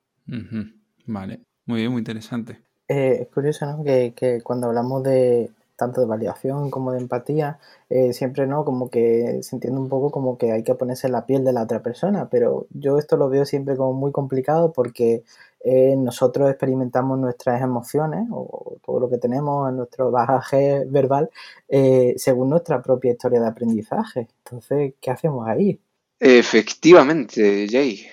[1.06, 2.62] Vale, muy bien, muy interesante.
[2.88, 3.84] Eh, es curioso, ¿no?
[3.84, 7.60] Que, que, cuando hablamos de tanto de validación como de empatía,
[7.90, 8.64] eh, siempre, ¿no?
[8.66, 11.54] Como que se entiende un poco como que hay que ponerse en la piel de
[11.54, 15.24] la otra persona, pero yo esto lo veo siempre como muy complicado porque
[15.64, 21.30] eh, nosotros experimentamos nuestras emociones o todo lo que tenemos en nuestro bagaje verbal
[21.68, 24.28] eh, según nuestra propia historia de aprendizaje.
[24.46, 25.80] Entonces, ¿qué hacemos ahí?
[26.20, 28.06] Efectivamente, Jay.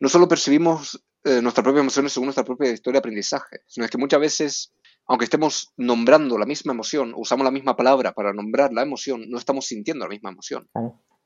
[0.00, 4.18] no solo percibimos nuestras propias emociones según nuestra propia historia de aprendizaje, sino que muchas
[4.18, 4.72] veces
[5.06, 9.38] aunque estemos nombrando la misma emoción, usamos la misma palabra para nombrar la emoción, no
[9.38, 10.68] estamos sintiendo la misma emoción.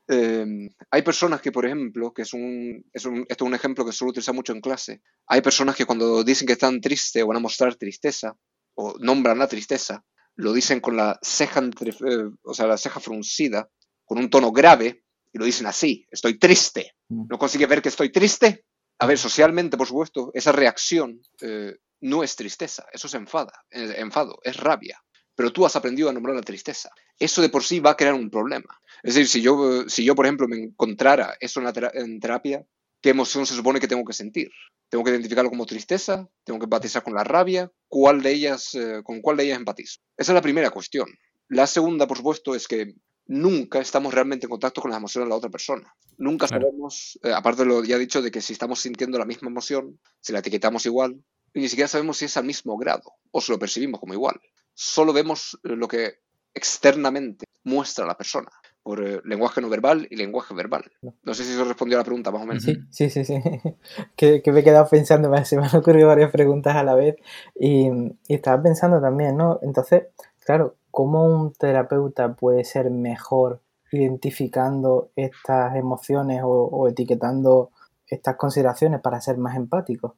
[0.08, 3.84] Em, hay personas que, por ejemplo, que es un, es un, esto es un ejemplo
[3.84, 7.26] que suelo utilizar mucho en clase, hay personas que cuando dicen que están tristes o
[7.26, 8.36] van a mostrar tristeza
[8.74, 10.04] o nombran la tristeza,
[10.36, 13.68] lo dicen con la ceja, eh, o sea, la ceja fruncida,
[14.04, 16.94] con un tono grave, y lo dicen así, estoy triste.
[17.08, 17.26] Mm.
[17.28, 18.64] ¿No consigue ver que estoy triste?
[18.98, 24.38] A ver, socialmente, por supuesto, esa reacción eh, no es tristeza, eso es enfada, enfado,
[24.42, 25.02] es rabia.
[25.34, 26.90] Pero tú has aprendido a nombrar la tristeza.
[27.18, 28.80] Eso de por sí va a crear un problema.
[29.02, 32.64] Es decir, si yo, si yo por ejemplo, me encontrara eso en, terapia,
[33.02, 34.50] ¿qué emoción se supone que tengo que sentir?
[34.88, 36.26] ¿Tengo que identificarlo como tristeza?
[36.44, 37.70] ¿Tengo que empatizar con la rabia?
[37.86, 40.00] ¿Cuál de ellas, eh, ¿Con cuál de ellas empatizo?
[40.16, 41.06] Esa es la primera cuestión.
[41.48, 42.94] La segunda, por supuesto, es que
[43.26, 45.94] nunca estamos realmente en contacto con las emociones de la otra persona.
[46.16, 49.48] Nunca sabemos, eh, aparte de lo ya dicho, de que si estamos sintiendo la misma
[49.48, 51.22] emoción, si la etiquetamos igual,
[51.56, 54.38] y ni siquiera sabemos si es al mismo grado o si lo percibimos como igual.
[54.74, 56.18] Solo vemos lo que
[56.52, 58.50] externamente muestra la persona
[58.82, 60.84] por eh, lenguaje no verbal y lenguaje verbal.
[61.22, 62.62] No sé si eso respondió a la pregunta, más o menos.
[62.62, 63.24] Sí, sí, sí.
[63.24, 63.40] sí.
[64.16, 67.16] que, me he quedado pensando, se me han ocurrido varias preguntas a la vez
[67.58, 67.88] y,
[68.28, 69.58] estaba pensando también, ¿no?
[69.62, 70.08] Entonces,
[70.44, 77.70] claro, ¿cómo un terapeuta puede ser mejor identificando estas emociones o, o etiquetando
[78.06, 80.16] estas consideraciones para ser más empático?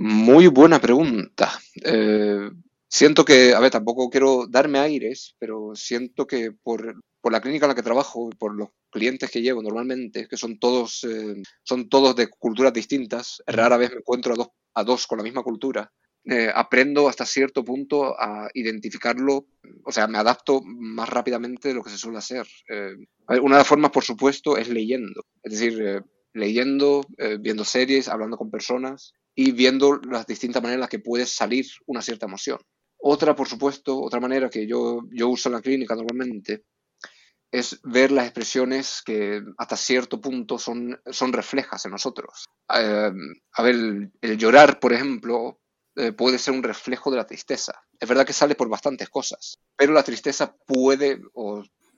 [0.00, 1.50] Muy buena pregunta.
[1.84, 2.50] Eh,
[2.88, 7.70] siento que, a ver, tampoco quiero darme aires, pero siento que por, la clínica en
[7.70, 11.88] la que trabajo y por los clientes que llevo normalmente, que son todos, eh, son
[11.88, 15.42] todos de culturas distintas, rara vez me encuentro a dos, a dos con la misma
[15.42, 15.90] cultura,
[16.26, 19.48] eh, aprendo hasta cierto punto a identificarlo,
[19.84, 22.46] o sea, me adapto más rápidamente de lo que se suele hacer.
[23.42, 27.04] una de las formas, por supuesto, es leyendo, es decir, leyendo,
[27.40, 32.02] viendo series, hablando con personas y viendo las distintas maneras en que puede salir una
[32.02, 32.58] cierta emoción.
[33.00, 36.64] Otra, por supuesto, otra manera que yo, yo uso en la clínica normalmente
[37.52, 42.46] es ver las expresiones que hasta cierto punto son, son reflejas en nosotros.
[42.74, 43.12] Eh,
[43.52, 45.60] a ver, el, llorar, por ejemplo,
[45.94, 47.80] eh, puede ser un reflejo de la tristeza.
[48.00, 51.22] Es verdad que sale por bastantes cosas, pero la tristeza puede,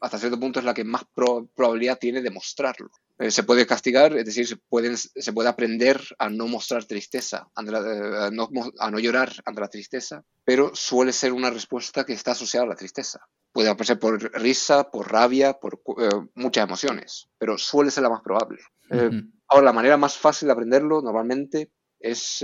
[0.00, 2.90] hasta cierto punto es la que más probabilidad tiene de mostrarlo.
[3.18, 7.50] Eh, se puede castigar, es decir, se, pueden, se puede aprender a no mostrar tristeza,
[7.54, 12.32] a no, a no llorar ante la tristeza, pero suele ser una respuesta que está
[12.32, 13.20] asociada a la tristeza.
[13.52, 18.22] Puede aparecer por risa, por rabia, por eh, muchas emociones, pero suele ser la más
[18.22, 18.60] probable.
[18.90, 19.10] Eh,
[19.48, 22.42] ahora, la manera más fácil de aprenderlo normalmente es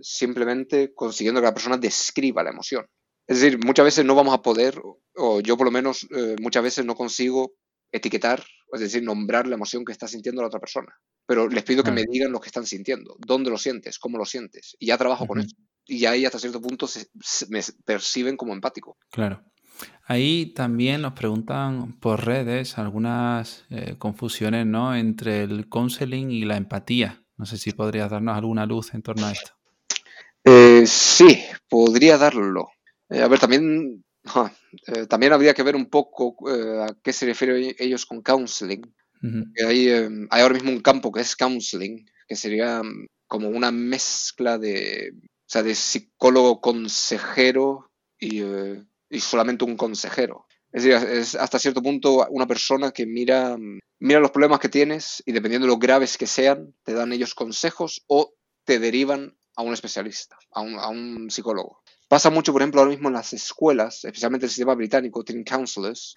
[0.00, 2.86] simplemente consiguiendo que la persona describa la emoción.
[3.26, 4.80] Es decir, muchas veces no vamos a poder,
[5.16, 6.06] o yo por lo menos
[6.40, 7.52] muchas veces no consigo
[7.94, 10.92] etiquetar, es decir, nombrar la emoción que está sintiendo la otra persona.
[11.26, 14.24] Pero les pido que me digan lo que están sintiendo, dónde lo sientes, cómo lo
[14.24, 14.76] sientes.
[14.78, 15.56] Y ya trabajo con eso.
[15.86, 17.06] Y ahí hasta cierto punto se,
[17.48, 18.98] me perciben como empático.
[19.10, 19.44] Claro.
[20.06, 24.94] Ahí también nos preguntan por redes algunas eh, confusiones ¿no?
[24.94, 27.22] entre el counseling y la empatía.
[27.36, 29.52] No sé si podrías darnos alguna luz en torno a esto.
[30.44, 32.68] Eh, sí, podría darlo.
[33.10, 34.04] Eh, a ver, también
[34.86, 38.82] eh, también habría que ver un poco eh, a qué se refieren ellos con counseling.
[39.66, 44.58] hay, hay, ahora mismo un campo que es counseling, que sería mm, como una mezcla
[44.58, 48.42] de, o sea, de psicólogo consejero y,
[49.10, 50.46] y, solamente un consejero.
[50.72, 54.68] Es decir, es hasta cierto punto una persona que mira, mm, mira los problemas que
[54.68, 59.36] tienes y dependiendo de lo graves que sean, te dan ellos consejos o te derivan
[59.56, 61.82] a un especialista, a un, a un psicólogo.
[62.14, 66.16] Pasa mucho, por ejemplo, ahora mismo en las escuelas, especialmente el sistema británico, tienen counselors,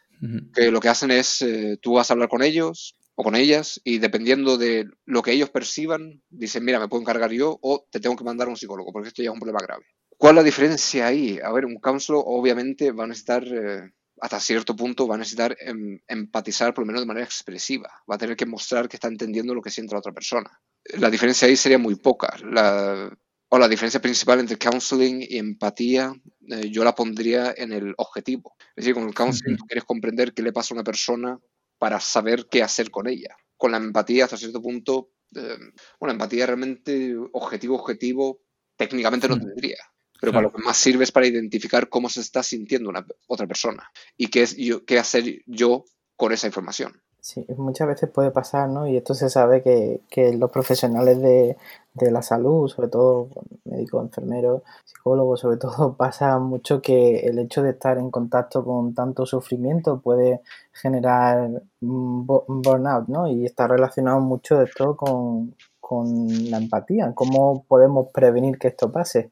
[0.54, 3.82] que lo que hacen es, eh, tú vas a hablar con ellos o con ellas
[3.84, 8.00] y dependiendo de lo que ellos perciban, dicen, mira, me puedo encargar yo o te
[8.00, 9.88] tengo que mandar a un psicólogo, porque esto ya es un problema grave.
[10.16, 11.40] ¿Cuál es la diferencia ahí?
[11.44, 15.58] A ver, un counselor obviamente va a necesitar, eh, hasta cierto punto, va a necesitar
[15.60, 17.90] em, empatizar por lo menos de manera expresiva.
[18.08, 20.62] Va a tener que mostrar que está entendiendo lo que siente la otra persona.
[21.00, 22.38] La diferencia ahí sería muy poca.
[22.44, 23.10] La,
[23.50, 26.14] o la diferencia principal entre counseling y empatía,
[26.50, 28.56] eh, yo la pondría en el objetivo.
[28.76, 31.40] Es decir, con el counseling tú quieres comprender qué le pasa a una persona
[31.78, 33.36] para saber qué hacer con ella.
[33.56, 35.58] Con la empatía, hasta cierto punto, eh,
[36.00, 38.42] bueno, empatía realmente objetivo, objetivo,
[38.76, 39.78] técnicamente no tendría.
[40.20, 43.48] Pero para lo que más sirve es para identificar cómo se está sintiendo una, otra
[43.48, 47.02] persona y qué, es yo, qué hacer yo con esa información.
[47.28, 48.88] Sí, muchas veces puede pasar, ¿no?
[48.88, 51.58] Y esto se sabe que, que los profesionales de,
[51.94, 53.28] de, la salud, sobre todo
[53.66, 58.94] médicos, enfermeros, psicólogos, sobre todo, pasa mucho que el hecho de estar en contacto con
[58.94, 60.40] tanto sufrimiento puede
[60.72, 63.28] generar burnout, ¿no?
[63.28, 67.12] Y está relacionado mucho de esto con, con la empatía.
[67.14, 69.32] ¿Cómo podemos prevenir que esto pase?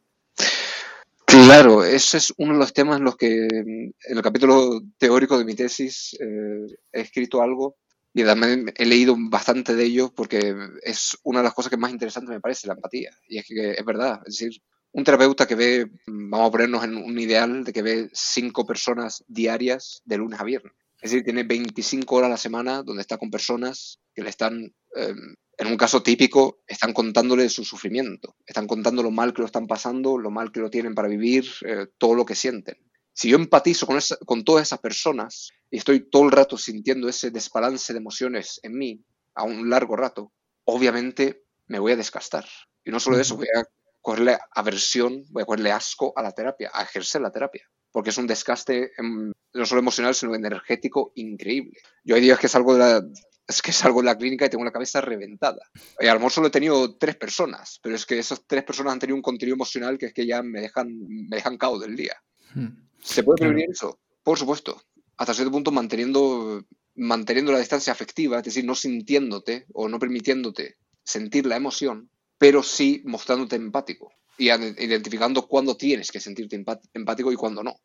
[1.23, 5.45] Claro, ese es uno de los temas en los que en el capítulo teórico de
[5.45, 7.77] mi tesis eh, he escrito algo
[8.15, 11.91] y también he leído bastante de ello porque es una de las cosas que más
[11.91, 13.11] interesante me parece, la empatía.
[13.27, 14.61] Y es que es verdad, es decir,
[14.93, 19.25] un terapeuta que ve, vamos a ponernos en un ideal de que ve cinco personas
[19.27, 20.71] diarias de lunes a viernes.
[21.01, 24.73] Es decir, tiene 25 horas a la semana donde está con personas que le están,
[24.95, 29.47] em, en un caso típico, están contándole su sufrimiento, están contando lo mal que lo
[29.47, 32.77] están pasando, lo mal que lo tienen para vivir, eh, todo lo que sienten.
[33.15, 37.31] Si yo empatizo con, con todas esas personas y estoy todo el rato sintiendo ese
[37.31, 40.33] desbalance de emociones en mí a un largo rato,
[40.65, 42.45] obviamente me voy a desgastar.
[42.83, 43.63] Y no solo eso, voy a
[44.01, 48.17] cogerle aversión, voy a cogerle asco a la terapia, a ejercer la terapia, porque es
[48.17, 51.79] un desgaste em, no solo emocional, sino energético increíble.
[52.03, 53.01] Yo hay días que salgo de la,
[53.47, 55.61] es que salgo de la clínica y tengo la cabeza reventada.
[55.99, 58.93] Y a lo mejor solo he tenido tres personas, pero es que esas tres personas
[58.93, 60.89] han tenido un contenido emocional que es que ya me dejan,
[61.29, 62.15] me dejan cao del día.
[62.55, 62.87] Hmm.
[63.01, 63.99] ¿Se puede prevenir eso?
[64.23, 64.81] Por supuesto.
[65.17, 66.63] Hasta cierto punto manteniendo,
[66.95, 72.63] manteniendo la distancia afectiva, es decir, no sintiéndote o no permitiéndote sentir la emoción, pero
[72.63, 76.61] sí mostrándote empático y identificando cuándo tienes que sentirte
[76.93, 77.75] empático y cuándo no.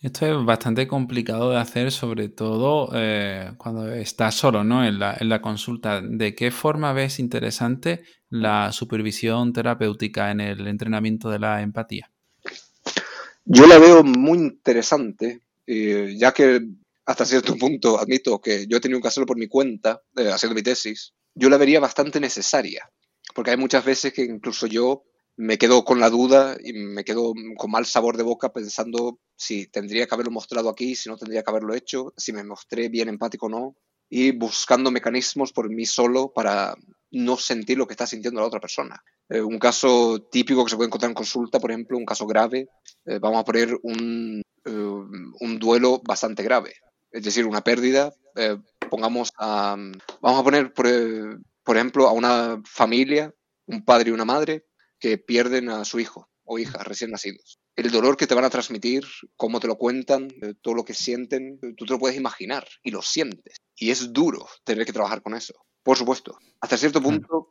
[0.00, 4.84] Esto es bastante complicado de hacer, sobre todo eh, cuando estás solo ¿no?
[4.84, 6.00] en, la, en la consulta.
[6.00, 12.10] ¿De qué forma ves interesante la supervisión terapéutica en el entrenamiento de la empatía?
[13.52, 16.60] Yo la veo muy interesante, eh, ya que
[17.04, 20.54] hasta cierto punto admito que yo he tenido que hacerlo por mi cuenta, eh, haciendo
[20.54, 22.88] mi tesis, yo la vería bastante necesaria,
[23.34, 25.02] porque hay muchas veces que incluso yo
[25.36, 29.66] me quedo con la duda y me quedo con mal sabor de boca pensando si
[29.66, 33.08] tendría que haberlo mostrado aquí, si no tendría que haberlo hecho, si me mostré bien
[33.08, 33.76] empático o no,
[34.08, 36.76] y buscando mecanismos por mí solo para
[37.12, 39.02] no sentir lo que está sintiendo la otra persona.
[39.28, 42.68] Eh, un caso típico que se puede encontrar en consulta, por ejemplo, un caso grave,
[43.06, 46.74] eh, vamos a poner un, eh, un, duelo bastante grave,
[47.10, 48.12] es decir, una pérdida.
[48.90, 49.76] pongamos a,
[50.20, 50.86] vamos a poner, por,
[51.64, 53.32] por, ejemplo, a una familia,
[53.66, 54.66] un padre y una madre,
[54.98, 57.60] que pierden a su hijo o hija recién nacidos.
[57.76, 59.04] el dolor que te van a transmitir,
[59.36, 60.28] cómo te lo cuentan,
[60.60, 63.56] todo lo que sienten, tú te lo puedes imaginar y lo sientes.
[63.76, 65.54] Y es duro tener que trabajar con eso.
[65.82, 66.38] Por supuesto.
[66.60, 67.48] Hasta cierto punto,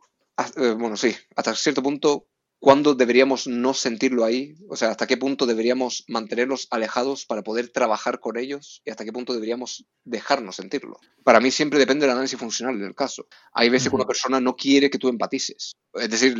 [0.56, 2.26] eh, bueno, sí, hasta cierto punto
[2.62, 4.54] ¿Cuándo deberíamos no sentirlo ahí?
[4.68, 8.82] O sea, ¿hasta qué punto deberíamos mantenerlos alejados para poder trabajar con ellos?
[8.84, 10.98] ¿Y hasta qué punto deberíamos dejarnos sentirlo?
[11.24, 13.26] Para mí siempre depende del análisis funcional del caso.
[13.54, 15.72] Hay veces que una persona no quiere que tú empatices.
[15.94, 16.36] Es decir,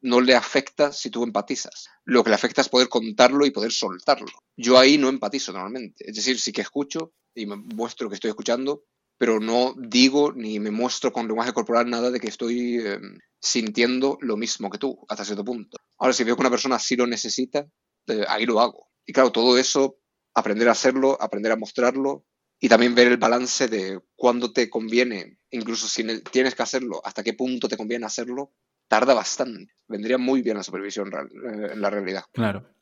[0.00, 1.88] no le afecta si tú empatizas.
[2.06, 4.32] Lo que le afecta es poder contarlo y poder soltarlo.
[4.56, 6.08] Yo ahí no empatizo normalmente.
[6.08, 8.84] Es decir, sí que escucho y me muestro que estoy escuchando,
[9.18, 14.16] pero no digo ni me muestro con lenguaje corporal nada de que estoy em, sintiendo
[14.20, 15.76] lo mismo que tú, hasta cierto punto.
[15.98, 17.66] Ahora, si veo que una persona sí lo necesita,
[18.06, 18.88] eh, ahí lo hago.
[19.04, 19.98] Y claro, todo eso,
[20.34, 22.24] aprender a hacerlo, aprender a mostrarlo
[22.60, 27.22] y también ver el balance de cuándo te conviene, incluso si tienes que hacerlo, hasta
[27.22, 28.52] qué punto te conviene hacerlo,
[28.88, 29.72] tarda bastante.
[29.88, 32.24] Vendría muy bien la supervisión eh, en la realidad.
[32.32, 32.77] Claro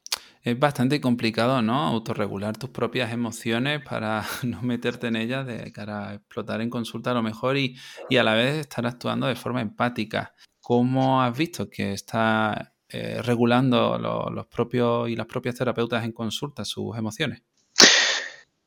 [0.46, 1.88] es bastante complicado, ¿no?
[1.88, 7.10] Autorregular tus propias emociones para no meterte en ellas de cara a explotar en consulta
[7.10, 7.76] a lo mejor y,
[8.16, 10.34] a la vez estar actuando de forma empática.
[10.60, 16.64] ¿Cómo has visto que está eh, regulando los propios y las propias terapeutas en consulta
[16.64, 17.42] sus emociones?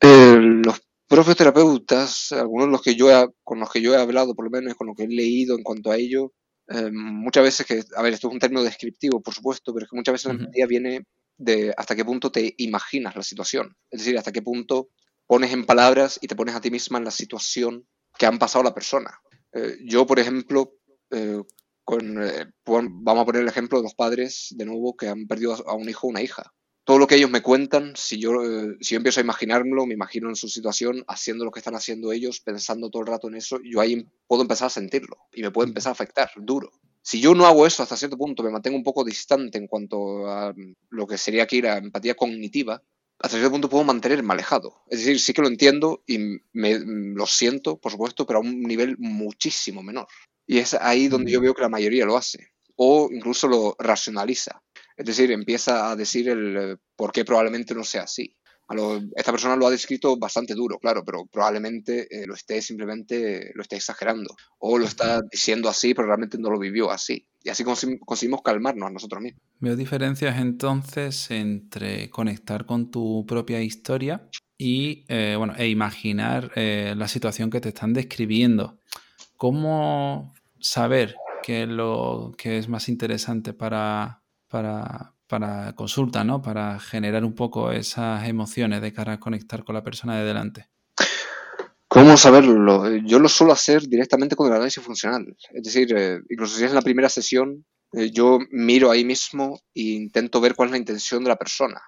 [0.02, 3.08] Eh, los propios terapeutas, algunos de los que yo
[3.42, 5.64] con los que yo he hablado, por lo menos con lo que he leído en
[5.64, 6.34] cuanto a ello,
[6.68, 9.90] eh, muchas veces que, a ver, esto es un término descriptivo, por supuesto, pero es
[9.90, 11.06] que muchas veces la empatía viene
[11.40, 13.76] de hasta qué punto te imaginas la situación.
[13.90, 14.90] Es decir, hasta qué punto
[15.26, 18.64] pones en palabras y te pones a ti misma en la situación que han pasado
[18.64, 19.20] la persona.
[19.54, 20.74] Eh, yo, por ejemplo,
[21.12, 21.42] eh,
[21.84, 25.56] con, eh, vamos a poner el ejemplo de los padres, de nuevo, que han perdido
[25.68, 26.52] a un hijo o una hija.
[26.84, 28.32] Todo lo que ellos me cuentan, si yo,
[28.82, 32.12] si yo empiezo a imaginármelo, me imagino en su situación, haciendo lo que están haciendo
[32.12, 35.52] ellos, pensando todo el rato en eso, yo ahí puedo empezar a sentirlo y me
[35.52, 36.72] puede empezar a afectar duro.
[37.10, 40.28] Si yo no hago eso hasta cierto punto, me mantengo un poco distante en cuanto
[40.28, 40.54] a
[40.92, 42.84] lo que sería aquí la empatía cognitiva,
[43.18, 44.84] hasta cierto punto puedo mantenerme alejado.
[44.88, 46.20] Es decir, sí que lo entiendo y
[46.54, 50.06] me, lo siento, por supuesto, pero a un nivel muchísimo menor.
[50.46, 52.52] Y es ahí donde yo veo que la mayoría lo hace.
[52.76, 54.62] O incluso lo racionaliza.
[54.96, 58.38] Es decir, empieza a decir el eh, por qué probablemente no sea así
[59.16, 63.64] esta persona lo ha descrito bastante duro, claro, pero probablemente eh, lo esté simplemente, lo
[63.64, 67.26] esté exagerando o lo está diciendo así, pero realmente no lo vivió así.
[67.42, 69.42] Y así conseguimos calmarnos a nosotros mismos.
[69.60, 76.94] Veo diferencias entonces entre conectar con tu propia historia y, eh, bueno, e imaginar eh,
[76.98, 78.78] la situación que te están describiendo.
[79.38, 86.42] ¿Cómo saber qué es lo que es más interesante para, para, para consulta, ¿no?
[86.42, 90.68] Para generar un poco esas emociones de cara a conectar con la persona de delante.
[91.88, 92.96] ¿Cómo saberlo?
[92.98, 95.36] Yo lo suelo hacer directamente con el análisis funcional.
[95.54, 97.64] Es decir, eh, incluso si es en la primera sesión,
[97.94, 101.80] eh, yo miro ahí mismo e intento ver cuál es la intención de la persona.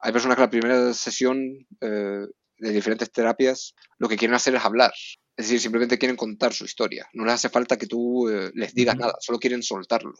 [0.00, 1.38] Hay personas que en la primera sesión
[1.80, 2.26] eh,
[2.58, 4.92] de diferentes terapias lo que quieren hacer es hablar.
[5.36, 7.08] Es decir, simplemente quieren contar su historia.
[7.14, 10.14] No les hace falta que tú les digas nada, solo quieren soltarlo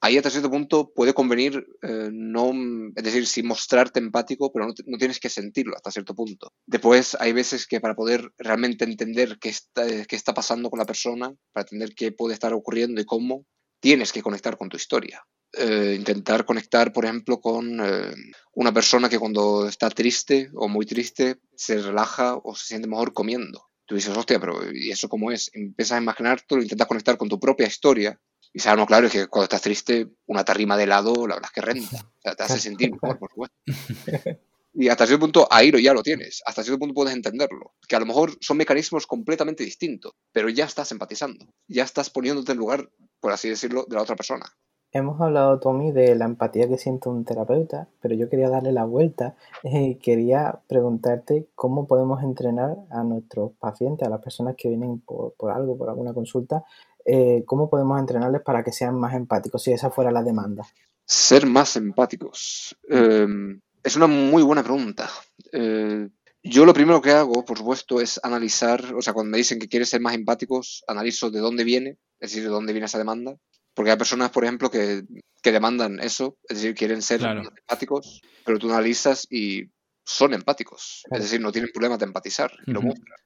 [0.00, 2.52] ahí hasta cierto punto puede convenir eh, no,
[2.96, 6.52] es decir, sí mostrarte empático, pero no, tienes que sentirlo hasta cierto punto.
[6.66, 10.86] Después hay veces que para poder realmente entender qué está, qué está pasando con la
[10.86, 13.46] persona, para entender qué puede estar ocurriendo y cómo,
[13.80, 15.22] tienes que conectar con tu historia.
[15.52, 18.14] Eh, intentar conectar, por ejemplo, con eh,
[18.54, 23.12] una persona que cuando está triste o muy triste se relaja o se siente mejor
[23.12, 23.66] comiendo.
[23.84, 25.50] Tú dices, hostia, pero ¿y eso cómo es?
[25.52, 28.20] Empiezas a imaginarte, lo intentas conectar con tu propia historia
[28.52, 31.50] y sabes, no, claro, es que cuando estás triste, una tarrima de helado, la verdad
[31.50, 31.96] es que renta.
[31.96, 33.56] O sea, te hace sentir mejor, por supuesto.
[34.72, 36.42] Y hasta cierto punto ahí ya lo tienes.
[36.46, 37.72] Hasta cierto punto puedes entenderlo.
[37.88, 41.44] Que a lo mejor son mecanismos completamente distintos, pero ya estás empatizando.
[41.66, 42.88] Ya estás poniéndote en lugar,
[43.20, 44.46] por así decirlo, de la otra persona.
[44.92, 48.84] Hemos hablado, Tommy, de la empatía que siente un terapeuta, pero yo quería darle la
[48.84, 49.36] vuelta.
[49.62, 55.34] y quería preguntarte cómo podemos entrenar a nuestros pacientes, a las personas que vienen por,
[55.34, 56.64] por algo, por alguna consulta,
[57.04, 60.64] eh, ¿cómo podemos entrenarles para que sean más empáticos si esa fuera la demanda?
[61.04, 62.76] Ser más empáticos.
[62.88, 65.08] Em, es una muy buena pregunta.
[65.52, 66.08] Eh,
[66.42, 69.68] yo lo primero que hago, por supuesto, es analizar, o sea, cuando me dicen que
[69.68, 73.36] quieres ser más empáticos, analizo de dónde viene, es decir, de dónde viene esa demanda.
[73.74, 75.04] Porque hay personas, por ejemplo, que,
[75.42, 79.70] demandan eso, es decir, quieren ser más empáticos, pero tú analizas y
[80.04, 81.02] son empáticos.
[81.10, 82.52] Es decir, no tienen problemas de empatizar.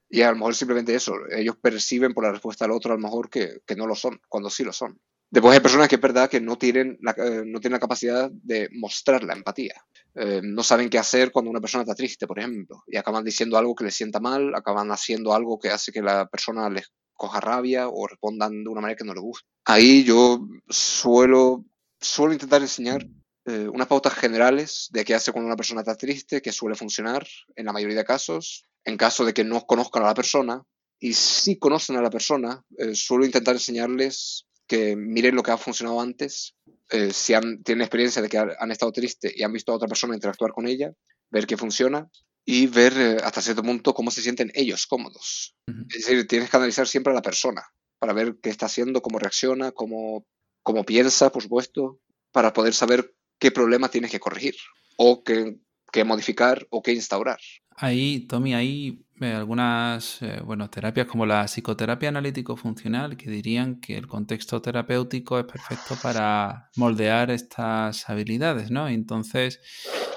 [0.09, 1.15] Y a lo mejor simplemente eso.
[1.31, 4.51] Ellos perciben por la respuesta al otro a lo mejor que, no lo son, cuando
[4.51, 4.99] sí lo son.
[5.31, 8.31] Después hay personas que es verdad que no tienen la, eh, no tienen la capacidad
[8.31, 9.75] de mostrar la empatía.
[10.15, 13.59] Eh, no saben qué hacer cuando una persona está triste, por ejemplo, y acaban diciendo
[13.59, 17.41] algo que les sienta mal, acaban haciendo algo que hace que la persona les coja
[17.41, 19.49] rabia o respondan de una manera que no les gusta.
[19.65, 21.65] Ahí yo suelo,
[22.01, 23.05] suelo intentar enseñar
[23.47, 27.27] eh, unas pautas generales de qué hace cuando una persona está triste, que suele funcionar
[27.57, 28.65] en la mayoría de casos.
[28.85, 30.63] En caso de que no conozcan a la persona,
[30.99, 35.59] y si conocen a la persona, eh, suelo intentar enseñarles que miren lo que ha
[35.59, 36.55] funcionado antes,
[36.91, 39.89] eh, si han, tienen experiencia de que han, estado tristes y han visto a otra
[39.89, 40.93] persona interactuar con ella,
[41.31, 42.09] ver qué funciona
[42.47, 45.55] y ver hasta cierto punto cómo se sienten ellos cómodos.
[45.91, 47.63] Es decir, tienes que analizar siempre a la persona
[47.99, 50.27] para ver qué está haciendo, cómo reacciona, cómo,
[50.63, 52.01] cómo piensa, por supuesto,
[52.33, 54.55] para poder saber qué problema tienes que corregir
[54.97, 55.57] o qué,
[56.05, 57.39] modificar o qué instaurar.
[57.77, 63.97] Ahí, Tommy, hay eh, algunas eh, bueno, terapias como la psicoterapia analítico-funcional que dirían que
[63.97, 68.89] el contexto terapéutico es perfecto para moldear estas habilidades, ¿no?
[68.89, 69.61] Entonces,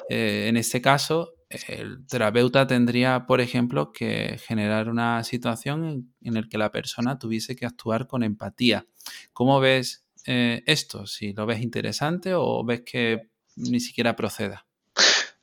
[0.10, 6.34] eh, en este caso, el terapeuta tendría, por ejemplo, que generar una situación en, en
[6.34, 8.86] la que la persona tuviese que actuar con empatía.
[9.34, 11.08] ¿Cómo ves eh, esto?
[11.08, 14.68] Si lo ves interesante o ves que ni siquiera proceda.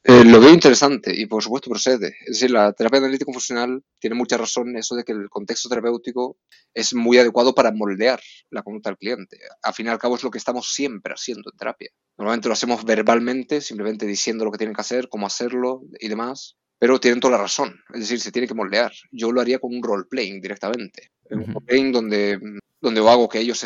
[0.07, 2.09] Eh, lo veo interesante y por supuesto procede.
[2.27, 5.71] Es decir, la terapia analítico funcional tiene mucha razón en eso de que el contexto
[5.71, 6.37] terapéutico
[6.75, 8.21] es muy adecuado para moldear
[8.51, 9.39] la conducta del cliente.
[9.63, 11.89] Al fin y al cabo es lo que estamos siempre haciendo en terapia.
[12.19, 16.59] Normalmente lo hacemos verbalmente, simplemente diciendo lo que tienen que hacer, cómo hacerlo y demás,
[16.79, 17.81] pero tienen toda la razón.
[17.95, 18.93] Es decir, se tiene que moldear.
[19.11, 21.13] Yo lo haría con un role-playing directamente.
[21.31, 22.39] Un role-playing donde,
[22.79, 23.65] donde hago que ellos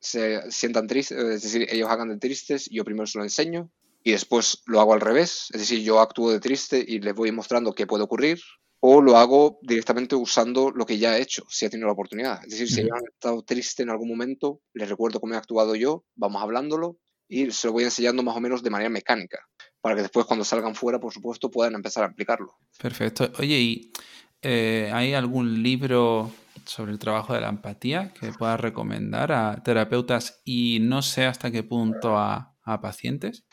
[0.00, 3.70] se sientan tristes, es decir, ellos hagan de tristes, yo primero se lo enseño
[4.02, 7.32] y después lo hago al revés, es decir, yo actúo de triste y les voy
[7.32, 8.40] mostrando qué puede ocurrir,
[8.80, 12.42] o lo hago directamente usando lo que ya he hecho, si he tenido la oportunidad.
[12.44, 16.04] Es decir, si han estado triste en algún momento, les recuerdo cómo he actuado yo,
[16.16, 16.96] vamos hablándolo
[17.28, 19.38] y se lo voy enseñando más o menos de manera mecánica,
[19.82, 22.54] para que después cuando salgan fuera, por supuesto, puedan empezar a aplicarlo.
[22.78, 23.30] Perfecto.
[23.38, 23.92] Oye, ¿y
[24.40, 26.32] eh, hay algún libro
[26.70, 31.50] sobre el trabajo de la empatía que puedas recomendar a terapeutas y no sé hasta
[31.50, 33.44] qué punto a, pacientes?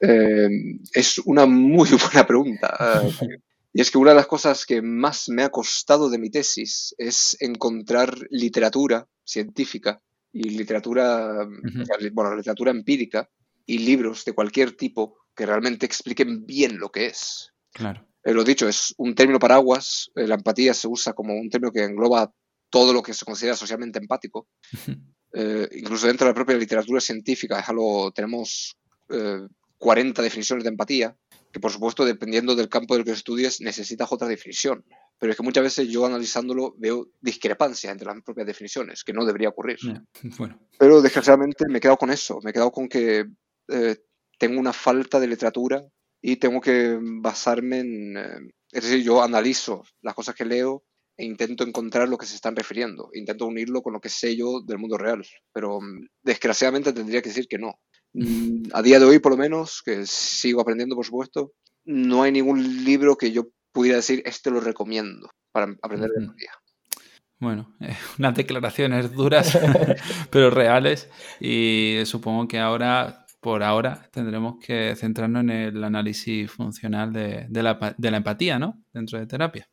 [0.00, 0.48] Eh,
[0.92, 3.04] es una muy buena pregunta.
[3.72, 6.92] y es que una de las cosas que más me ha costado de mi tesis
[6.98, 10.02] es encontrar literatura científica
[10.32, 11.46] y literatura,
[12.12, 13.30] bueno, literatura empírica
[13.64, 17.52] y libros de cualquier tipo que realmente expliquen bien lo que es.
[17.72, 18.04] Claro.
[18.24, 20.10] Eh, lo dicho, es un término paraguas.
[20.16, 22.32] Eh, la empatía se usa como un término que engloba
[22.70, 24.48] todo lo que se considera socialmente empático.
[25.36, 28.78] Eh, incluso dentro de la propia literatura científica es algo, tenemos
[29.78, 31.16] 40 definiciones de empatía,
[31.50, 34.84] que por supuesto, dependiendo del campo del que estudies, necesitas otra definición.
[35.18, 39.24] Pero es que muchas veces yo analizándolo veo discrepancias entre las propias definiciones, que no
[39.24, 39.76] debería ocurrir.
[40.78, 43.24] Pero desgraciadamente me he quedado con eso, me he quedado con que
[44.38, 45.84] tengo una falta de literatura
[46.26, 50.82] y tengo que basarme en, eh, es decir, yo analizo las cosas que leo
[51.18, 54.62] e intento encontrar lo que se están refiriendo, intento unirlo con lo que sé yo
[54.62, 55.22] del mundo real,
[55.52, 57.78] pero mm, desgraciadamente tendría que decir que no.
[58.14, 61.52] Mm, a día de hoy, por lo menos, que sigo aprendiendo, por supuesto,
[61.84, 66.52] no hay ningún libro que yo pudiera decir, este lo recomiendo para aprender de empatía.
[67.38, 67.76] Bueno,
[68.18, 69.58] unas declaraciones duras,
[70.30, 77.12] pero reales, y supongo que ahora por ahora tendremos que centrarnos en el análisis funcional
[77.12, 78.82] de, la, empatía, ¿no?
[78.90, 79.68] Dentro de terapia.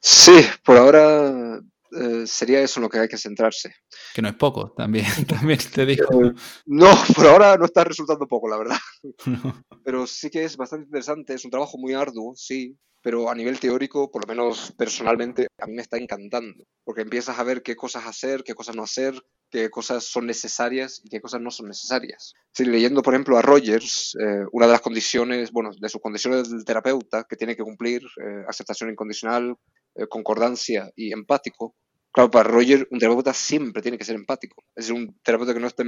[0.00, 1.60] Sí, por ahora
[2.00, 3.74] eh, sería eso en lo que hay que centrarse.
[4.14, 6.24] Que no es poco, también, también te digo.
[6.24, 6.32] Eh,
[6.64, 8.78] no, por ahora no está resultando poco, la verdad.
[9.84, 13.58] Pero sí que es bastante interesante, es un trabajo muy arduo, sí, pero a nivel
[13.58, 17.74] teórico, por lo menos personalmente, a mí me está encantando, porque empiezas a ver qué
[17.74, 19.20] cosas hacer, qué cosas no hacer,
[19.52, 22.34] qué cosas son necesarias y qué cosas no son necesarias.
[22.52, 26.50] Si leyendo, por ejemplo, a Rogers, eh, una de las condiciones, bueno, de sus condiciones
[26.50, 29.54] del terapeuta que tiene que cumplir, eh, aceptación incondicional,
[29.94, 31.76] eh, concordancia y empático,
[32.10, 34.64] claro, para Rogers un terapeuta siempre tiene que ser empático.
[34.74, 35.84] Es decir, un terapeuta que no esté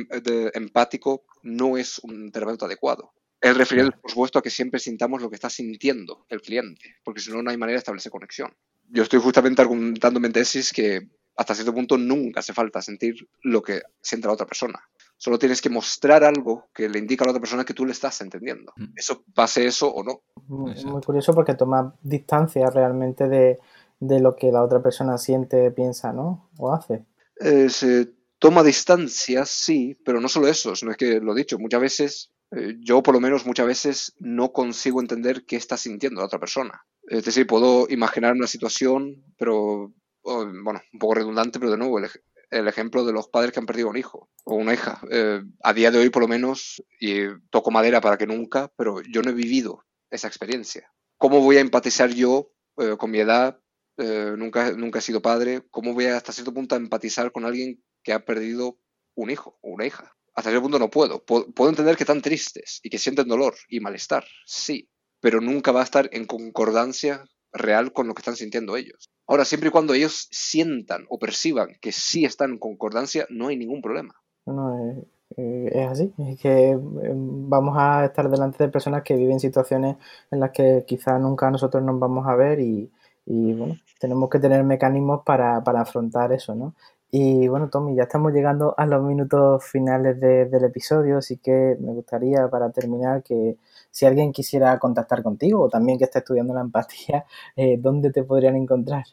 [0.55, 3.13] empático no es un terapeuta adecuado.
[3.41, 7.21] Es refiriendo, por supuesto, a que siempre sintamos lo que está sintiendo el cliente, porque
[7.21, 8.55] si no, no hay manera de establecer conexión.
[8.89, 13.63] Yo estoy justamente argumentándome en tesis que hasta cierto punto nunca hace falta sentir lo
[13.63, 14.81] que siente la otra persona.
[15.17, 17.93] Solo tienes que mostrar algo que le indica a la otra persona que tú le
[17.93, 18.73] estás entendiendo.
[18.95, 20.23] Eso pase eso o no.
[20.49, 20.75] Muy,
[21.05, 23.59] curioso porque toma distancia realmente de,
[24.01, 26.51] lo que la otra persona siente, piensa, ¿no?
[26.59, 27.05] O hace.
[27.41, 31.59] Eh, se toma distancia, sí, pero no solo eso, sino es que lo he dicho,
[31.59, 36.21] muchas veces eh, yo por lo menos muchas veces no consigo entender qué está sintiendo
[36.21, 36.85] la otra persona.
[37.09, 39.93] Es decir, puedo imaginar una situación, pero,
[40.25, 43.89] bueno, un poco redundante, pero de nuevo, el, ejemplo de los padres que han perdido
[43.89, 45.01] un hijo o una hija.
[45.11, 49.03] Eh, a día de hoy, por lo menos, y toco madera para que nunca, pero
[49.03, 50.93] yo no he vivido esa experiencia.
[51.19, 53.61] ¿Cómo voy a empatizar yo eh, con mi edad?
[53.97, 55.63] nunca, nunca he sido padre.
[55.71, 58.77] ¿Cómo voy a, hasta cierto punto a empatizar con alguien que ha perdido
[59.15, 60.17] un hijo o una hija?
[60.35, 61.25] hasta ese punto no puedo.
[61.25, 61.69] puedo.
[61.69, 64.89] entender que están tristes y que sienten dolor y malestar, sí,
[65.21, 67.25] pero nunca va a estar en concordancia
[67.55, 69.09] real con lo que están sintiendo ellos.
[69.27, 73.57] Ahora, siempre y cuando ellos sientan o perciban que sí están en concordancia, no hay
[73.57, 74.15] ningún problema.
[74.45, 79.17] No, es, eh, es así, es que em, vamos a estar delante de personas que
[79.17, 79.97] viven situaciones
[80.31, 82.91] en las que quizás nunca nosotros nos vamos a ver y,
[83.27, 86.75] bueno, tenemos que tener mecanismos para, afrontar eso, ¿no?
[87.11, 91.93] Y bueno, Tommy, ya estamos llegando a los minutos finales del episodio, así que me
[91.93, 93.57] gustaría para terminar que
[93.95, 97.25] si alguien quisiera contactar contigo o también que esté estudiando la empatía,
[97.57, 99.05] eh, ¿dónde te podrían encontrar?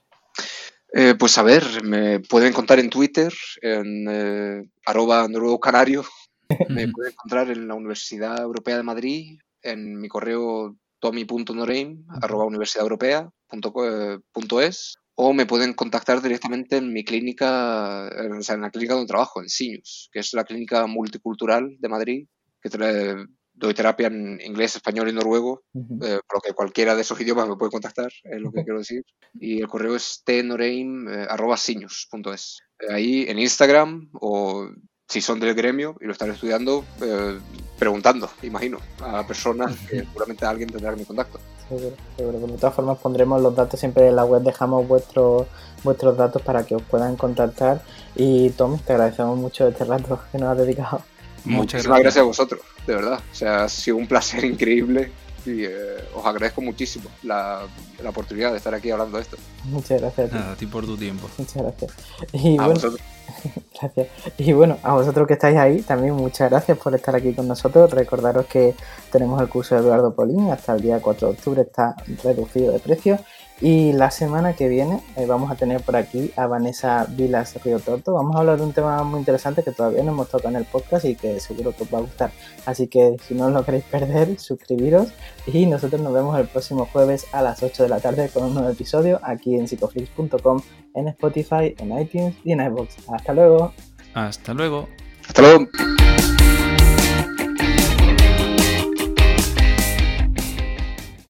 [0.94, 6.04] Eh, pues a ver, me pueden encontrar en Twitter, en eh, arroba noruego canario,
[6.70, 14.96] me pueden encontrar en la Universidad Europea de Madrid, en mi correo tommy.noreim, arroba universidadeuropea.es,
[15.14, 18.10] o me pueden contactar directamente en mi clínica,
[18.40, 21.90] o sea, en la clínica donde trabajo, en Sinus, que es la clínica multicultural de
[21.90, 22.26] Madrid,
[22.62, 23.28] que trae
[23.62, 27.48] doy terapia en inglés, español y noruego, eh, por lo que cualquiera de esos idiomas
[27.48, 29.06] me puede contactar, es lo que quiero decir.
[29.36, 32.60] Y el correo es tenoreim.siños.es.
[32.80, 34.68] Eh, ahí en Instagram o
[35.08, 37.38] si son del gremio y lo están estudiando, eh,
[37.78, 41.40] preguntando, imagino, a personas que seguramente alguien tendrá mi contacto.
[41.70, 42.40] Seguro, seguro.
[42.40, 45.46] De todas formas pondremos los datos siempre en la web, dejamos vuestros
[45.84, 47.82] vuestros datos para que os puedan contactar.
[48.16, 51.02] Y Tom, te agradecemos mucho este rato que nos has dedicado.
[51.46, 52.18] Muchas gracias.
[52.18, 53.20] a vosotros, de verdad.
[53.32, 55.12] O sea, ha sido un placer increíble
[55.46, 57.62] y eh, os agradezco muchísimo la,
[58.08, 59.38] oportunidad de estar aquí hablando de esto.
[59.66, 60.34] Muchas gracias.
[60.34, 61.30] A ti, por tu tiempo.
[61.38, 61.92] Muchas gracias.
[62.34, 62.74] Y bueno,
[63.82, 64.08] gracias.
[64.38, 67.92] Y bueno, a vosotros que estáis ahí, también muchas gracias por estar aquí con nosotros.
[67.92, 68.76] Recordaros que
[69.12, 72.80] tenemos el curso de Eduardo Polín hasta el día 4 de octubre, está reducido de
[72.80, 73.20] precio
[73.62, 77.80] y la semana que viene eh, vamos a tener por aquí a Vanessa Vilas Río
[77.80, 78.14] Torto.
[78.14, 80.66] Vamos a hablar de un tema muy interesante que todavía no hemos tocado en el
[80.66, 82.32] podcast y que seguro que os va a gustar.
[82.66, 85.10] Así que si no lo queréis perder, suscribiros
[85.46, 88.56] y nosotros nos vemos el próximo jueves a las 8 de la tarde con un
[88.56, 90.62] nuevo episodio aquí en psicoflix.com,
[90.96, 93.10] en Spotify, en iTunes y en iVoox.
[93.14, 93.74] Hasta luego.
[94.16, 94.88] Hasta luego.
[95.28, 95.68] Hasta luego.